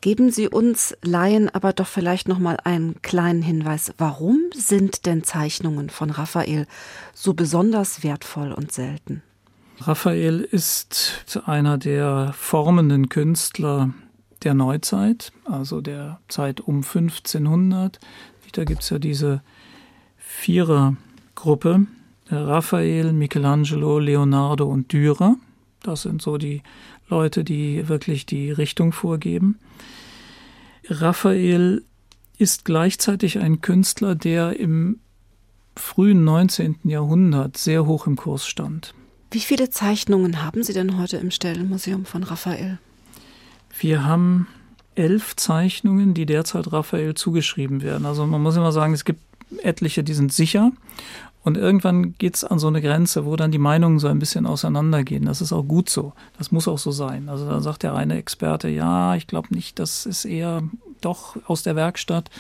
[0.01, 3.93] Geben Sie uns Laien aber doch vielleicht noch mal einen kleinen Hinweis.
[3.99, 6.67] Warum sind denn Zeichnungen von Raphael
[7.13, 9.23] so besonders wertvoll und selten?
[9.81, 13.91] Raphael ist einer der formenden Künstler
[14.43, 17.99] der Neuzeit, also der Zeit um 1500.
[18.53, 19.43] Da gibt es ja diese
[20.17, 21.87] Vierergruppe,
[22.29, 25.37] Raphael, Michelangelo, Leonardo und Dürer.
[25.83, 26.63] Das sind so die
[27.09, 29.59] Leute, die wirklich die Richtung vorgeben.
[30.89, 31.85] Raphael
[32.39, 35.01] ist gleichzeitig ein Künstler, der im
[35.77, 36.79] frühen 19.
[36.85, 38.95] Jahrhundert sehr hoch im Kurs stand.
[39.31, 42.79] Wie viele Zeichnungen haben Sie denn heute im Stellenmuseum von Raphael?
[43.79, 44.49] Wir haben
[44.95, 48.07] elf Zeichnungen, die derzeit Raphael zugeschrieben werden.
[48.07, 49.21] Also man muss immer sagen, es gibt
[49.63, 50.73] etliche, die sind sicher.
[51.45, 54.47] Und irgendwann geht es an so eine Grenze, wo dann die Meinungen so ein bisschen
[54.47, 55.27] auseinandergehen.
[55.27, 56.13] Das ist auch gut so.
[56.39, 57.29] Das muss auch so sein.
[57.29, 60.65] Also da sagt der eine Experte, ja, ich glaube nicht, das ist eher
[61.01, 62.31] doch aus der Werkstatt.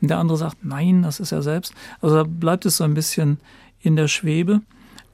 [0.00, 1.72] Und der andere sagt, nein, das ist er selbst.
[2.00, 3.38] Also da bleibt es so ein bisschen
[3.80, 4.62] in der Schwebe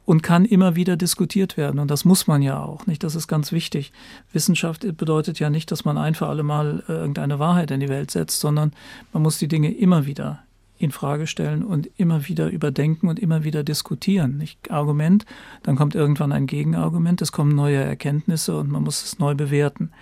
[0.04, 1.78] und kann immer wieder diskutiert werden.
[1.78, 3.02] Und das muss man ja auch, nicht?
[3.02, 3.92] Das ist ganz wichtig.
[4.32, 7.88] Wissenschaft bedeutet ja nicht, dass man ein für alle Mal äh, irgendeine Wahrheit in die
[7.88, 8.72] Welt setzt, sondern
[9.12, 10.42] man muss die Dinge immer wieder
[10.76, 14.36] in Frage stellen und immer wieder überdenken und immer wieder diskutieren.
[14.36, 15.24] Nicht Argument,
[15.62, 19.92] dann kommt irgendwann ein Gegenargument, es kommen neue Erkenntnisse und man muss es neu bewerten.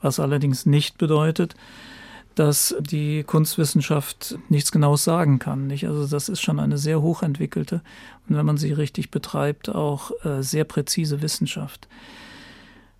[0.00, 1.56] Was allerdings nicht bedeutet,
[2.38, 5.66] dass die Kunstwissenschaft nichts Genaues sagen kann.
[5.66, 5.86] Nicht?
[5.86, 7.82] Also das ist schon eine sehr hochentwickelte
[8.28, 11.88] und wenn man sie richtig betreibt, auch äh, sehr präzise Wissenschaft.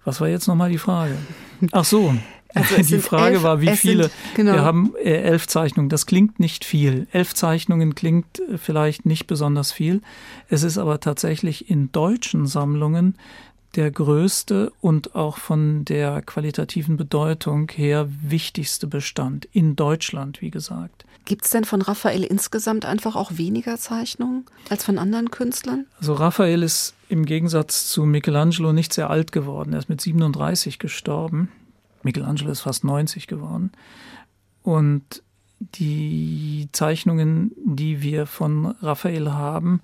[0.04, 1.16] Was war jetzt nochmal die Frage?
[1.70, 2.14] Ach so,
[2.54, 4.04] also die Frage elf, war, wie viele.
[4.04, 4.54] Sind, genau.
[4.54, 5.88] Wir haben äh, elf Zeichnungen.
[5.88, 7.06] Das klingt nicht viel.
[7.12, 10.00] Elf Zeichnungen klingt äh, vielleicht nicht besonders viel.
[10.48, 13.16] Es ist aber tatsächlich in deutschen Sammlungen
[13.76, 21.04] der größte und auch von der qualitativen Bedeutung her wichtigste Bestand in Deutschland, wie gesagt.
[21.24, 25.84] Gibt es denn von Raphael insgesamt einfach auch weniger Zeichnungen als von anderen Künstlern?
[25.98, 29.74] Also Raphael ist im Gegensatz zu Michelangelo nicht sehr alt geworden.
[29.74, 31.50] Er ist mit 37 gestorben.
[32.02, 33.72] Michelangelo ist fast 90 geworden.
[34.62, 35.22] Und
[35.60, 39.82] die Zeichnungen, die wir von Raphael haben,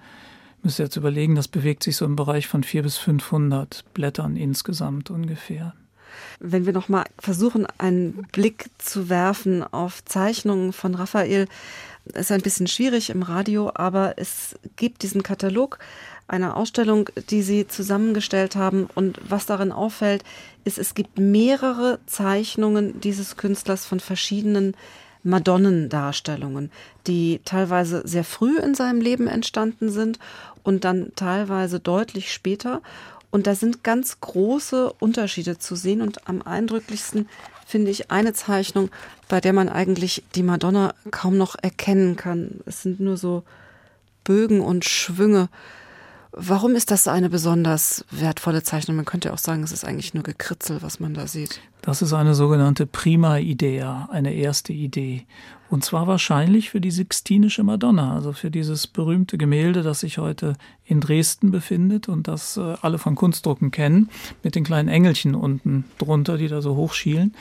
[0.64, 4.36] müsst ihr jetzt überlegen, das bewegt sich so im Bereich von 400 bis 500 Blättern
[4.36, 5.74] insgesamt ungefähr.
[6.40, 11.46] Wenn wir noch mal versuchen, einen Blick zu werfen auf Zeichnungen von Raphael,
[12.12, 15.78] ist ein bisschen schwierig im Radio, aber es gibt diesen Katalog
[16.26, 18.88] einer Ausstellung, die Sie zusammengestellt haben.
[18.94, 20.24] Und was darin auffällt,
[20.64, 24.74] ist, es gibt mehrere Zeichnungen dieses Künstlers von verschiedenen
[25.24, 26.70] Madonnendarstellungen,
[27.06, 30.18] die teilweise sehr früh in seinem Leben entstanden sind
[30.62, 32.82] und dann teilweise deutlich später.
[33.30, 36.02] Und da sind ganz große Unterschiede zu sehen.
[36.02, 37.28] Und am eindrücklichsten
[37.66, 38.90] finde ich eine Zeichnung,
[39.28, 42.60] bei der man eigentlich die Madonna kaum noch erkennen kann.
[42.66, 43.42] Es sind nur so
[44.22, 45.48] Bögen und Schwünge.
[46.36, 48.96] Warum ist das eine besonders wertvolle Zeichnung?
[48.96, 51.60] Man könnte auch sagen, es ist eigentlich nur Gekritzel, was man da sieht.
[51.80, 55.26] Das ist eine sogenannte Prima Idea, eine erste Idee.
[55.70, 60.54] Und zwar wahrscheinlich für die Sixtinische Madonna, also für dieses berühmte Gemälde, das sich heute
[60.84, 64.10] in Dresden befindet und das äh, alle von Kunstdrucken kennen,
[64.42, 67.32] mit den kleinen Engelchen unten drunter, die da so hochschielen.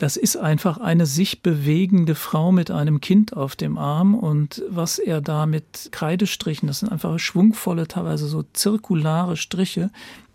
[0.00, 4.98] Das ist einfach eine sich bewegende Frau mit einem Kind auf dem Arm und was
[4.98, 9.90] er da mit Kreidestrichen, das sind einfach schwungvolle, teilweise so zirkulare Striche,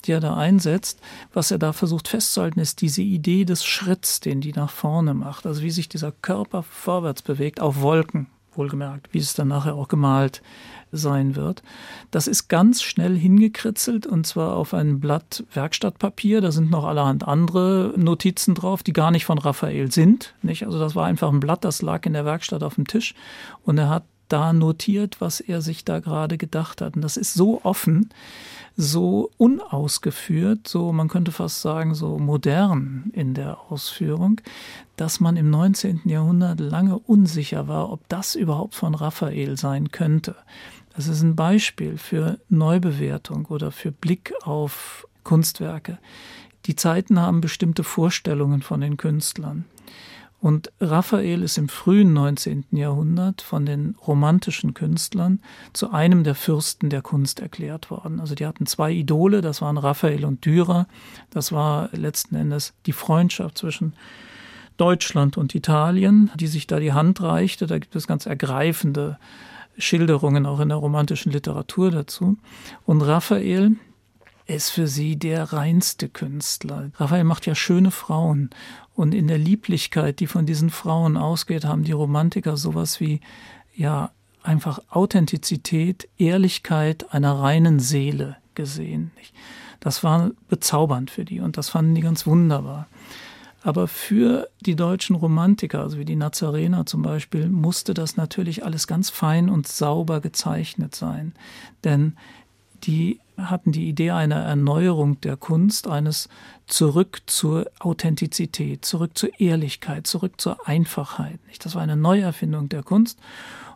[0.05, 0.99] die er da einsetzt,
[1.33, 5.47] was er da versucht festzuhalten, ist diese Idee des Schritts, den die nach vorne macht,
[5.47, 9.87] also wie sich dieser Körper vorwärts bewegt auf Wolken, wohlgemerkt, wie es dann nachher auch
[9.87, 10.41] gemalt
[10.91, 11.63] sein wird.
[12.11, 16.41] Das ist ganz schnell hingekritzelt und zwar auf ein Blatt Werkstattpapier.
[16.41, 20.33] Da sind noch allerhand andere Notizen drauf, die gar nicht von Raphael sind.
[20.41, 20.65] Nicht?
[20.65, 23.13] Also das war einfach ein Blatt, das lag in der Werkstatt auf dem Tisch
[23.63, 26.95] und er hat da notiert, was er sich da gerade gedacht hat.
[26.95, 28.09] Und das ist so offen,
[28.77, 34.41] so unausgeführt, so man könnte fast sagen, so modern in der Ausführung,
[34.97, 36.01] dass man im 19.
[36.05, 40.35] Jahrhundert lange unsicher war, ob das überhaupt von Raphael sein könnte.
[40.95, 45.99] Das ist ein Beispiel für Neubewertung oder für Blick auf Kunstwerke.
[46.65, 49.65] Die Zeiten haben bestimmte Vorstellungen von den Künstlern.
[50.45, 52.65] Und Raphael ist im frühen 19.
[52.69, 55.39] Jahrhundert von den romantischen Künstlern
[55.73, 58.19] zu einem der Fürsten der Kunst erklärt worden.
[58.19, 60.85] Also die hatten zwei Idole, das waren Raphael und Dürer.
[61.31, 63.95] Das war letzten Endes die Freundschaft zwischen
[64.77, 67.65] Deutschland und Italien, die sich da die Hand reichte.
[67.65, 69.17] Da gibt es ganz ergreifende
[69.79, 72.37] Schilderungen auch in der romantischen Literatur dazu.
[72.85, 73.77] Und Raphael
[74.47, 76.91] ist für sie der reinste Künstler.
[76.97, 78.51] Raphael macht ja schöne Frauen.
[78.95, 83.19] Und in der Lieblichkeit, die von diesen Frauen ausgeht, haben die Romantiker sowas wie,
[83.75, 89.11] ja, einfach Authentizität, Ehrlichkeit einer reinen Seele gesehen.
[89.79, 92.87] Das war bezaubernd für die und das fanden die ganz wunderbar.
[93.63, 98.85] Aber für die deutschen Romantiker, also wie die Nazarener zum Beispiel, musste das natürlich alles
[98.85, 101.33] ganz fein und sauber gezeichnet sein.
[101.83, 102.15] Denn
[102.83, 106.29] die hatten die Idee einer Erneuerung der Kunst, eines
[106.67, 111.39] zurück zur Authentizität, zurück zur Ehrlichkeit, zurück zur Einfachheit.
[111.63, 113.19] Das war eine Neuerfindung der Kunst.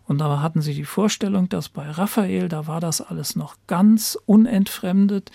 [0.06, 4.18] Und da hatten sie die Vorstellung, dass bei Raphael, da war das alles noch ganz
[4.26, 5.30] unentfremdet.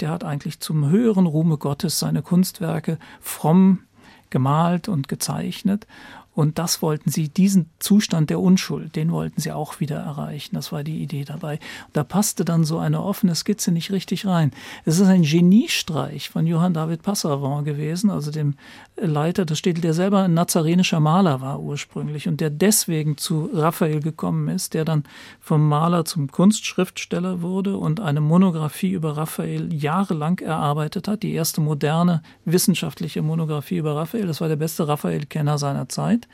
[0.00, 3.80] Der hat eigentlich zum höheren Ruhme Gottes seine Kunstwerke fromm
[4.30, 5.88] gemalt und gezeichnet.
[6.40, 10.54] Und das wollten sie, diesen Zustand der Unschuld, den wollten sie auch wieder erreichen.
[10.54, 11.58] Das war die Idee dabei.
[11.92, 14.50] Da passte dann so eine offene Skizze nicht richtig rein.
[14.86, 18.54] Es ist ein Geniestreich von Johann David Passavant gewesen, also dem
[18.96, 24.00] Leiter, das steht, der selber ein nazarenischer Maler war ursprünglich und der deswegen zu Raphael
[24.00, 25.04] gekommen ist, der dann
[25.40, 31.22] vom Maler zum Kunstschriftsteller wurde und eine Monographie über Raphael jahrelang erarbeitet hat.
[31.22, 34.26] Die erste moderne wissenschaftliche Monographie über Raphael.
[34.26, 36.28] Das war der beste Raphael-Kenner seiner Zeit.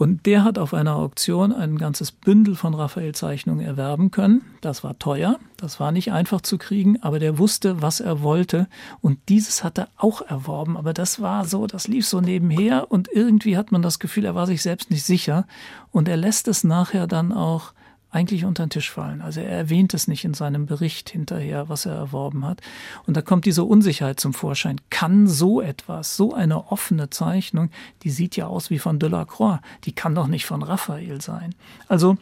[0.00, 4.40] Und der hat auf einer Auktion ein ganzes Bündel von Raphael-Zeichnungen erwerben können.
[4.62, 8.66] Das war teuer, das war nicht einfach zu kriegen, aber der wusste, was er wollte.
[9.02, 10.78] Und dieses hat er auch erworben.
[10.78, 14.34] Aber das war so, das lief so nebenher und irgendwie hat man das Gefühl, er
[14.34, 15.46] war sich selbst nicht sicher.
[15.92, 17.74] Und er lässt es nachher dann auch
[18.10, 19.20] eigentlich unter den Tisch fallen.
[19.20, 22.60] Also er erwähnt es nicht in seinem Bericht hinterher, was er erworben hat.
[23.06, 24.80] Und da kommt diese Unsicherheit zum Vorschein.
[24.90, 27.70] Kann so etwas, so eine offene Zeichnung,
[28.02, 31.54] die sieht ja aus wie von Delacroix, die kann doch nicht von Raphael sein.
[31.88, 32.16] Also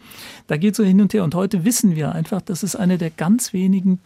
[0.47, 1.25] da geht so hin und her.
[1.25, 4.01] Und heute wissen wir einfach, das ist eine der ganz wenigen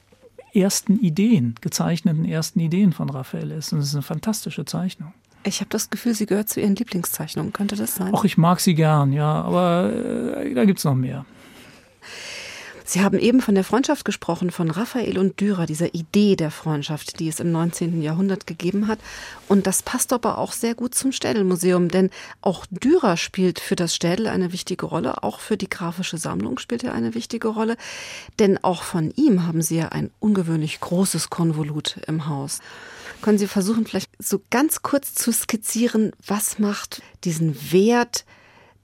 [0.55, 3.73] ersten Ideen, gezeichneten ersten Ideen von Raphael ist.
[3.73, 5.13] Und es ist eine fantastische Zeichnung.
[5.45, 7.53] Ich habe das Gefühl, sie gehört zu Ihren Lieblingszeichnungen.
[7.53, 8.13] Könnte das sein?
[8.15, 11.25] Ach, ich mag sie gern, ja, aber äh, da es noch mehr.
[12.85, 17.21] Sie haben eben von der Freundschaft gesprochen, von Raphael und Dürer, dieser Idee der Freundschaft,
[17.21, 18.03] die es im 19.
[18.03, 18.99] Jahrhundert gegeben hat.
[19.49, 22.11] Und das passt aber auch sehr gut zum Städelmuseum, denn
[22.41, 26.85] auch Dürer spielt für das Städel eine wichtige Rolle, auch für die grafische Sammlung spielt
[26.85, 27.77] er eine wichtige Rolle,
[28.39, 32.61] denn auch von ihm haben Sie ja ein ungewöhnlich großes Konvolut im Haus.
[33.21, 38.25] Können Sie versuchen, vielleicht so ganz kurz zu skizzieren, was macht diesen Wert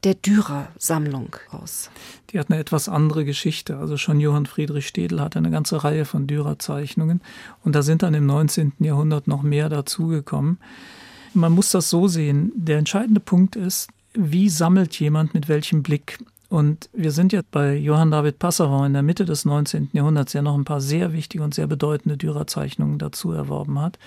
[0.05, 1.91] der Dürer-Sammlung aus?
[2.31, 3.79] Die hat eine etwas andere Geschichte.
[3.79, 7.21] Also schon Johann Friedrich Städel hatte eine ganze Reihe von Dürer-Zeichnungen
[7.65, 8.73] und da sind dann im 19.
[8.79, 10.59] Jahrhundert noch mehr dazugekommen.
[11.35, 12.53] Man muss das so sehen.
[12.55, 16.19] Der entscheidende Punkt ist, wie sammelt jemand mit welchem Blick?
[16.49, 19.91] Und wir sind jetzt bei Johann David Passavant in der Mitte des 19.
[19.93, 23.99] Jahrhunderts, der noch ein paar sehr wichtige und sehr bedeutende Dürer-Zeichnungen dazu erworben hat.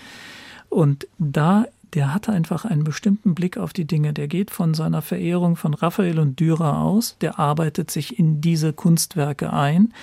[0.69, 4.13] Und da der hatte einfach einen bestimmten Blick auf die Dinge.
[4.13, 8.73] Der geht von seiner Verehrung von Raphael und Dürer aus, der arbeitet sich in diese
[8.73, 9.93] Kunstwerke ein,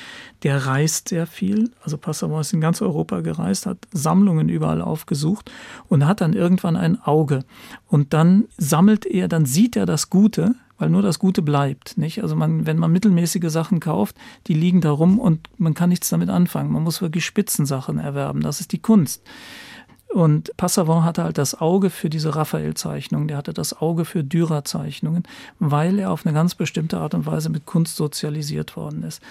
[0.42, 5.50] der reist sehr viel, also Passavant ist in ganz Europa gereist, hat Sammlungen überall aufgesucht
[5.88, 7.44] und hat dann irgendwann ein Auge.
[7.86, 11.98] Und dann sammelt er, dann sieht er das Gute, weil nur das Gute bleibt.
[11.98, 12.22] Nicht?
[12.22, 14.16] Also man, wenn man mittelmäßige Sachen kauft,
[14.46, 16.72] die liegen da rum und man kann nichts damit anfangen.
[16.72, 18.40] Man muss wirklich Spitzensachen erwerben.
[18.40, 19.22] Das ist die Kunst.
[20.12, 25.24] Und Passavant hatte halt das Auge für diese Raphael-Zeichnungen, der hatte das Auge für Dürer-Zeichnungen,
[25.58, 29.22] weil er auf eine ganz bestimmte Art und Weise mit Kunst sozialisiert worden ist.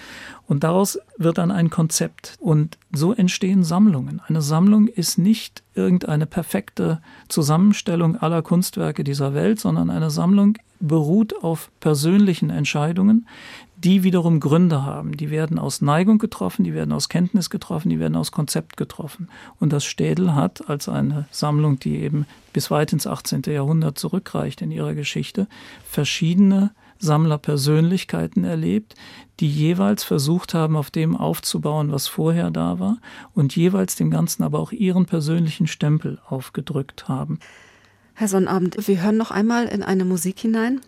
[0.46, 2.36] Und daraus wird dann ein Konzept.
[2.38, 4.22] Und so entstehen Sammlungen.
[4.28, 11.42] Eine Sammlung ist nicht irgendeine perfekte Zusammenstellung aller Kunstwerke dieser Welt, sondern eine Sammlung beruht
[11.42, 13.26] auf persönlichen Entscheidungen,
[13.84, 15.16] die wiederum Gründe haben.
[15.16, 19.28] Die werden aus Neigung getroffen, die werden aus Kenntnis getroffen, die werden aus Konzept getroffen.
[19.60, 23.42] Und das Städel hat als eine Sammlung, die eben bis weit ins 18.
[23.46, 25.46] Jahrhundert zurückreicht in ihrer Geschichte,
[25.84, 28.96] verschiedene Sammlerpersönlichkeiten erlebt,
[29.38, 32.98] die jeweils versucht haben, auf dem aufzubauen, was vorher da war
[33.34, 37.38] und jeweils dem Ganzen aber auch ihren persönlichen Stempel aufgedrückt haben.
[38.14, 40.80] Herr Sonnabend, wir hören noch einmal in eine Musik hinein.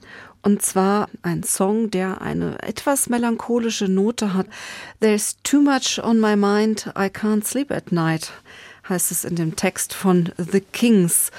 [0.43, 4.47] Und zwar ein Song, der eine etwas melancholische Note hat.
[5.01, 8.33] There's too much on my mind, I can't sleep at night,
[8.89, 11.31] heißt es in dem Text von The Kings.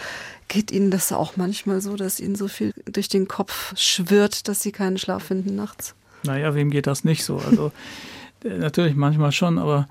[0.47, 4.61] Geht Ihnen das auch manchmal so, dass Ihnen so viel durch den Kopf schwirrt, dass
[4.61, 5.95] Sie keinen Schlaf finden nachts?
[6.23, 7.37] Naja, wem geht das nicht so?
[7.37, 7.71] Also
[8.43, 9.87] äh, natürlich manchmal schon, aber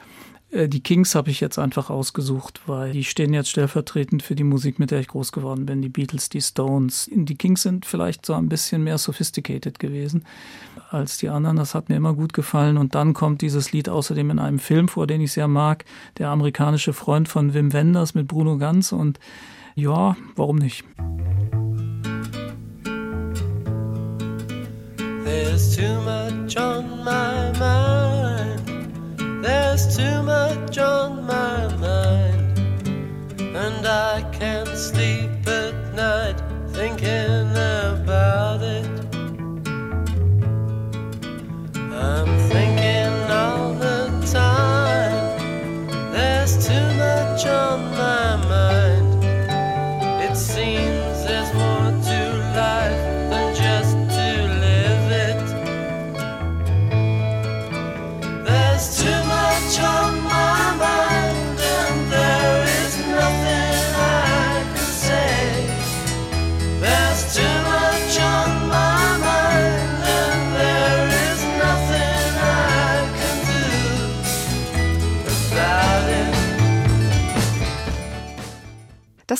[0.52, 4.80] die Kings habe ich jetzt einfach ausgesucht, weil die stehen jetzt stellvertretend für die Musik,
[4.80, 5.80] mit der ich groß geworden bin.
[5.80, 7.08] Die Beatles, die Stones.
[7.12, 10.24] Die Kings sind vielleicht so ein bisschen mehr sophisticated gewesen
[10.90, 11.56] als die anderen.
[11.56, 12.78] Das hat mir immer gut gefallen.
[12.78, 15.84] Und dann kommt dieses Lied außerdem in einem Film vor, den ich sehr mag.
[16.18, 18.90] Der amerikanische Freund von Wim Wenders mit Bruno Ganz.
[18.90, 19.20] Und
[19.76, 20.84] ja, warum nicht?
[25.24, 28.19] There's too much on my mind.
[29.42, 32.58] There's too much on my mind,
[33.40, 36.38] and I can't sleep at night
[36.72, 38.86] thinking about it.
[41.74, 46.12] I'm thinking all the time.
[46.12, 47.99] There's too much on my mind.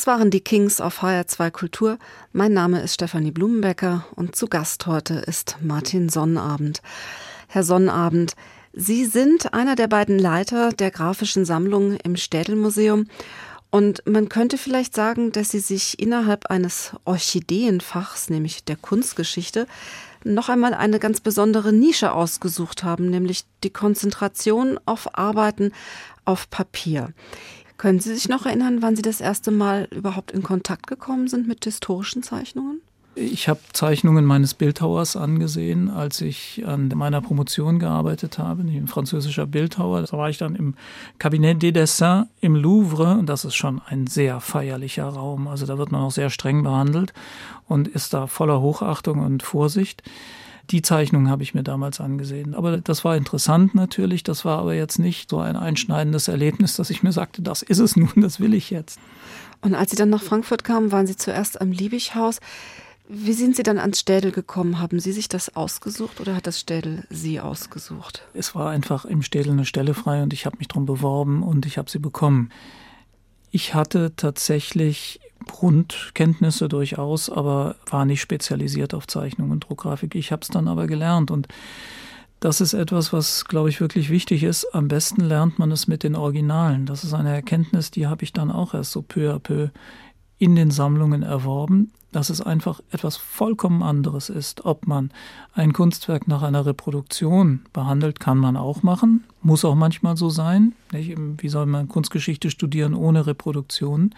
[0.01, 1.99] Das waren die Kings auf HR2 Kultur.
[2.33, 6.81] Mein Name ist Stefanie Blumenbecker und zu Gast heute ist Martin Sonnabend.
[7.49, 8.33] Herr Sonnabend,
[8.73, 13.09] Sie sind einer der beiden Leiter der grafischen Sammlung im Städelmuseum.
[13.69, 19.67] Und man könnte vielleicht sagen, dass Sie sich innerhalb eines Orchideenfachs, nämlich der Kunstgeschichte,
[20.25, 25.73] noch einmal eine ganz besondere Nische ausgesucht haben, nämlich die Konzentration auf Arbeiten
[26.25, 27.13] auf Papier.
[27.81, 31.49] Können Sie sich noch erinnern, wann Sie das erste Mal überhaupt in Kontakt gekommen sind
[31.49, 32.83] mit historischen Zeichnungen?
[33.15, 39.47] Ich habe Zeichnungen meines Bildhauers angesehen, als ich an meiner Promotion gearbeitet habe, ein französischer
[39.47, 40.03] Bildhauer.
[40.03, 40.75] Da war ich dann im
[41.19, 45.49] Cabinet des Dessins im Louvre und das ist schon ein sehr feierlicher Raum.
[45.49, 47.15] Also da wird man auch sehr streng behandelt
[47.67, 50.03] und ist da voller Hochachtung und Vorsicht.
[50.71, 52.55] Die Zeichnung habe ich mir damals angesehen.
[52.55, 54.23] Aber das war interessant natürlich.
[54.23, 57.81] Das war aber jetzt nicht so ein einschneidendes Erlebnis, dass ich mir sagte, das ist
[57.81, 59.01] es nun, das will ich jetzt.
[59.63, 62.39] Und als Sie dann nach Frankfurt kamen, waren Sie zuerst am Liebighaus.
[63.09, 64.79] Wie sind Sie dann ans Städel gekommen?
[64.79, 68.23] Haben Sie sich das ausgesucht oder hat das Städel Sie ausgesucht?
[68.35, 71.67] Es war einfach im Städel eine Stelle frei und ich habe mich darum beworben und
[71.67, 72.51] ich habe sie bekommen.
[73.51, 75.19] Ich hatte tatsächlich
[75.51, 80.15] Grundkenntnisse durchaus, aber war nicht spezialisiert auf Zeichnung und Druckgrafik.
[80.15, 81.49] Ich habe es dann aber gelernt und
[82.39, 84.75] das ist etwas, was, glaube ich, wirklich wichtig ist.
[84.75, 86.87] Am besten lernt man es mit den Originalen.
[86.87, 89.69] Das ist eine Erkenntnis, die habe ich dann auch erst so peu à peu
[90.39, 94.65] in den Sammlungen erworben, dass es einfach etwas vollkommen anderes ist.
[94.65, 95.11] Ob man
[95.53, 100.73] ein Kunstwerk nach einer Reproduktion behandelt, kann man auch machen, muss auch manchmal so sein.
[100.93, 104.15] Wie soll man Kunstgeschichte studieren ohne Reproduktion?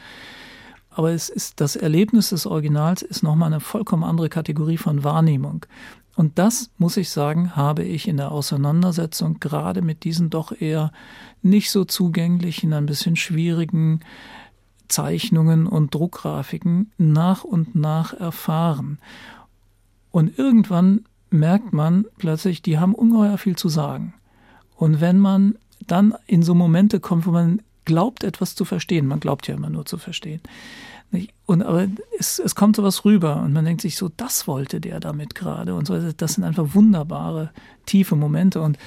[0.94, 5.64] Aber es ist das Erlebnis des Originals ist nochmal eine vollkommen andere Kategorie von Wahrnehmung.
[6.14, 10.92] Und das, muss ich sagen, habe ich in der Auseinandersetzung gerade mit diesen doch eher
[11.40, 14.00] nicht so zugänglichen, ein bisschen schwierigen
[14.88, 18.98] Zeichnungen und Druckgrafiken nach und nach erfahren.
[20.10, 24.12] Und irgendwann merkt man plötzlich, die haben ungeheuer viel zu sagen.
[24.76, 29.20] Und wenn man dann in so Momente kommt, wo man glaubt, etwas zu verstehen, man
[29.20, 30.40] glaubt ja immer nur zu verstehen,
[31.44, 34.98] und aber es, es kommt sowas rüber und man denkt sich so, das wollte der
[34.98, 35.98] damit gerade und so.
[36.12, 37.50] Das sind einfach wunderbare,
[37.84, 38.62] tiefe Momente.
[38.62, 38.78] Und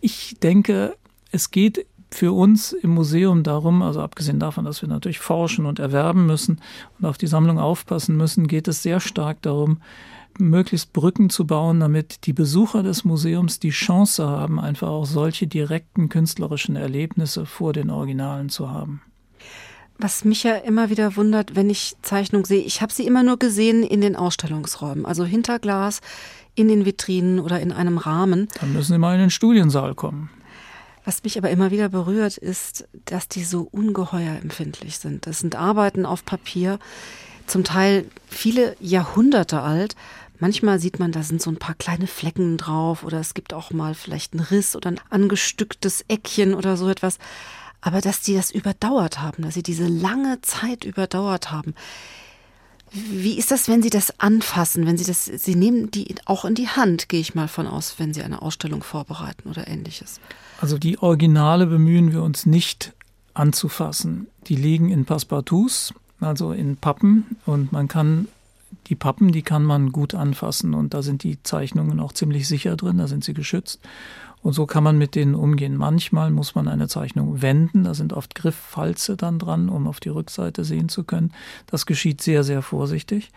[0.00, 0.96] ich denke,
[1.30, 5.78] es geht für uns im Museum darum, also abgesehen davon, dass wir natürlich forschen und
[5.78, 6.60] erwerben müssen
[6.98, 9.78] und auf die Sammlung aufpassen müssen, geht es sehr stark darum,
[10.40, 15.46] möglichst Brücken zu bauen, damit die Besucher des Museums die Chance haben, einfach auch solche
[15.46, 19.02] direkten künstlerischen Erlebnisse vor den Originalen zu haben.
[19.98, 23.38] Was mich ja immer wieder wundert, wenn ich Zeichnungen sehe, ich habe sie immer nur
[23.38, 26.00] gesehen in den Ausstellungsräumen, also hinter Glas,
[26.54, 28.48] in den Vitrinen oder in einem Rahmen.
[28.60, 30.30] Dann müssen Sie mal in den Studiensaal kommen.
[31.04, 35.26] Was mich aber immer wieder berührt, ist, dass die so ungeheuer empfindlich sind.
[35.26, 36.78] Das sind Arbeiten auf Papier,
[37.46, 39.96] zum Teil viele Jahrhunderte alt.
[40.42, 43.70] Manchmal sieht man, da sind so ein paar kleine Flecken drauf oder es gibt auch
[43.70, 47.18] mal vielleicht einen Riss oder ein angestücktes Eckchen oder so etwas.
[47.80, 51.76] Aber dass die das überdauert haben, dass sie diese lange Zeit überdauert haben.
[52.90, 56.56] Wie ist das, wenn Sie das anfassen, wenn Sie das, Sie nehmen die auch in
[56.56, 60.18] die Hand, gehe ich mal von aus, wenn Sie eine Ausstellung vorbereiten oder ähnliches?
[60.60, 62.94] Also die Originale bemühen wir uns nicht
[63.32, 64.26] anzufassen.
[64.48, 68.26] Die liegen in Passepartouts, also in Pappen und man kann
[68.92, 72.76] die Pappen, die kann man gut anfassen und da sind die Zeichnungen auch ziemlich sicher
[72.76, 73.80] drin, da sind sie geschützt.
[74.42, 75.78] Und so kann man mit denen umgehen.
[75.78, 80.10] Manchmal muss man eine Zeichnung wenden, da sind oft Grifffalze dann dran, um auf die
[80.10, 81.32] Rückseite sehen zu können.
[81.66, 83.30] Das geschieht sehr, sehr vorsichtig.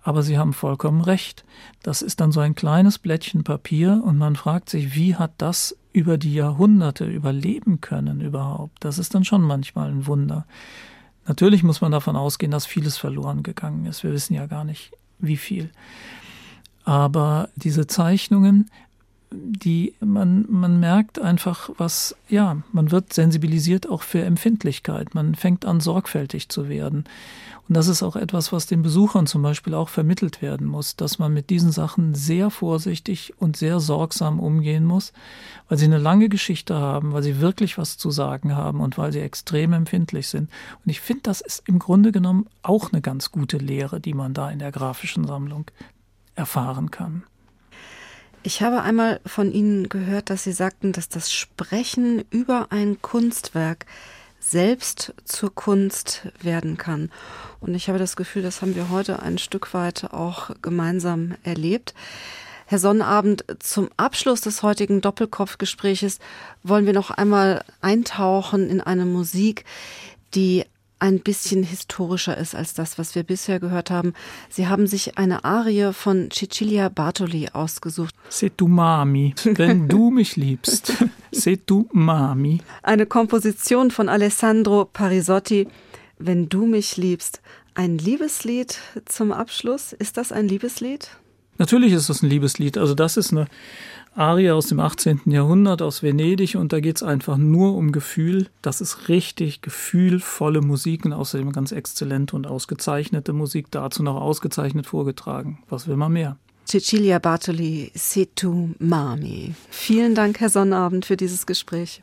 [0.00, 1.44] Aber Sie haben vollkommen recht.
[1.82, 5.76] Das ist dann so ein kleines Blättchen Papier und man fragt sich, wie hat das
[5.92, 8.82] über die Jahrhunderte überleben können überhaupt?
[8.82, 10.46] Das ist dann schon manchmal ein Wunder.
[11.26, 14.04] Natürlich muss man davon ausgehen, dass vieles verloren gegangen ist.
[14.04, 15.70] Wir wissen ja gar nicht, wie viel.
[16.84, 18.70] Aber diese Zeichnungen,
[19.34, 25.14] die man, man merkt einfach, was, ja, man wird sensibilisiert auch für Empfindlichkeit.
[25.14, 27.04] Man fängt an, sorgfältig zu werden.
[27.66, 31.18] Und das ist auch etwas, was den Besuchern zum Beispiel auch vermittelt werden muss, dass
[31.18, 35.14] man mit diesen Sachen sehr vorsichtig und sehr sorgsam umgehen muss,
[35.68, 39.12] weil sie eine lange Geschichte haben, weil sie wirklich was zu sagen haben und weil
[39.12, 40.50] sie extrem empfindlich sind.
[40.84, 44.34] Und ich finde, das ist im Grunde genommen auch eine ganz gute Lehre, die man
[44.34, 45.64] da in der grafischen Sammlung
[46.34, 47.22] erfahren kann.
[48.46, 53.86] Ich habe einmal von Ihnen gehört, dass Sie sagten, dass das Sprechen über ein Kunstwerk
[54.38, 57.10] selbst zur Kunst werden kann.
[57.60, 61.94] Und ich habe das Gefühl, das haben wir heute ein Stück weit auch gemeinsam erlebt.
[62.66, 66.18] Herr Sonnabend, zum Abschluss des heutigen Doppelkopfgespräches
[66.62, 69.64] wollen wir noch einmal eintauchen in eine Musik,
[70.34, 70.66] die
[71.04, 74.14] ein bisschen historischer ist als das, was wir bisher gehört haben.
[74.48, 78.14] Sie haben sich eine Arie von Cecilia Bartoli ausgesucht.
[78.30, 80.94] Se tu mami, wenn du mich liebst.
[81.30, 82.62] Se tu mami.
[82.82, 85.68] Eine Komposition von Alessandro Parisotti.
[86.18, 87.42] Wenn du mich liebst.
[87.74, 89.92] Ein Liebeslied zum Abschluss.
[89.92, 91.10] Ist das ein Liebeslied?
[91.58, 92.78] Natürlich ist das ein Liebeslied.
[92.78, 93.46] Also das ist eine
[94.16, 95.22] Arie aus dem 18.
[95.26, 98.46] Jahrhundert aus Venedig und da geht es einfach nur um Gefühl.
[98.62, 104.86] Das ist richtig gefühlvolle Musik und außerdem ganz exzellente und ausgezeichnete Musik, dazu noch ausgezeichnet
[104.86, 105.58] vorgetragen.
[105.68, 106.36] Was will man mehr?
[106.64, 109.54] Cecilia Bartoli, Setu Mami.
[109.70, 112.02] Vielen Dank, Herr Sonnabend, für dieses Gespräch.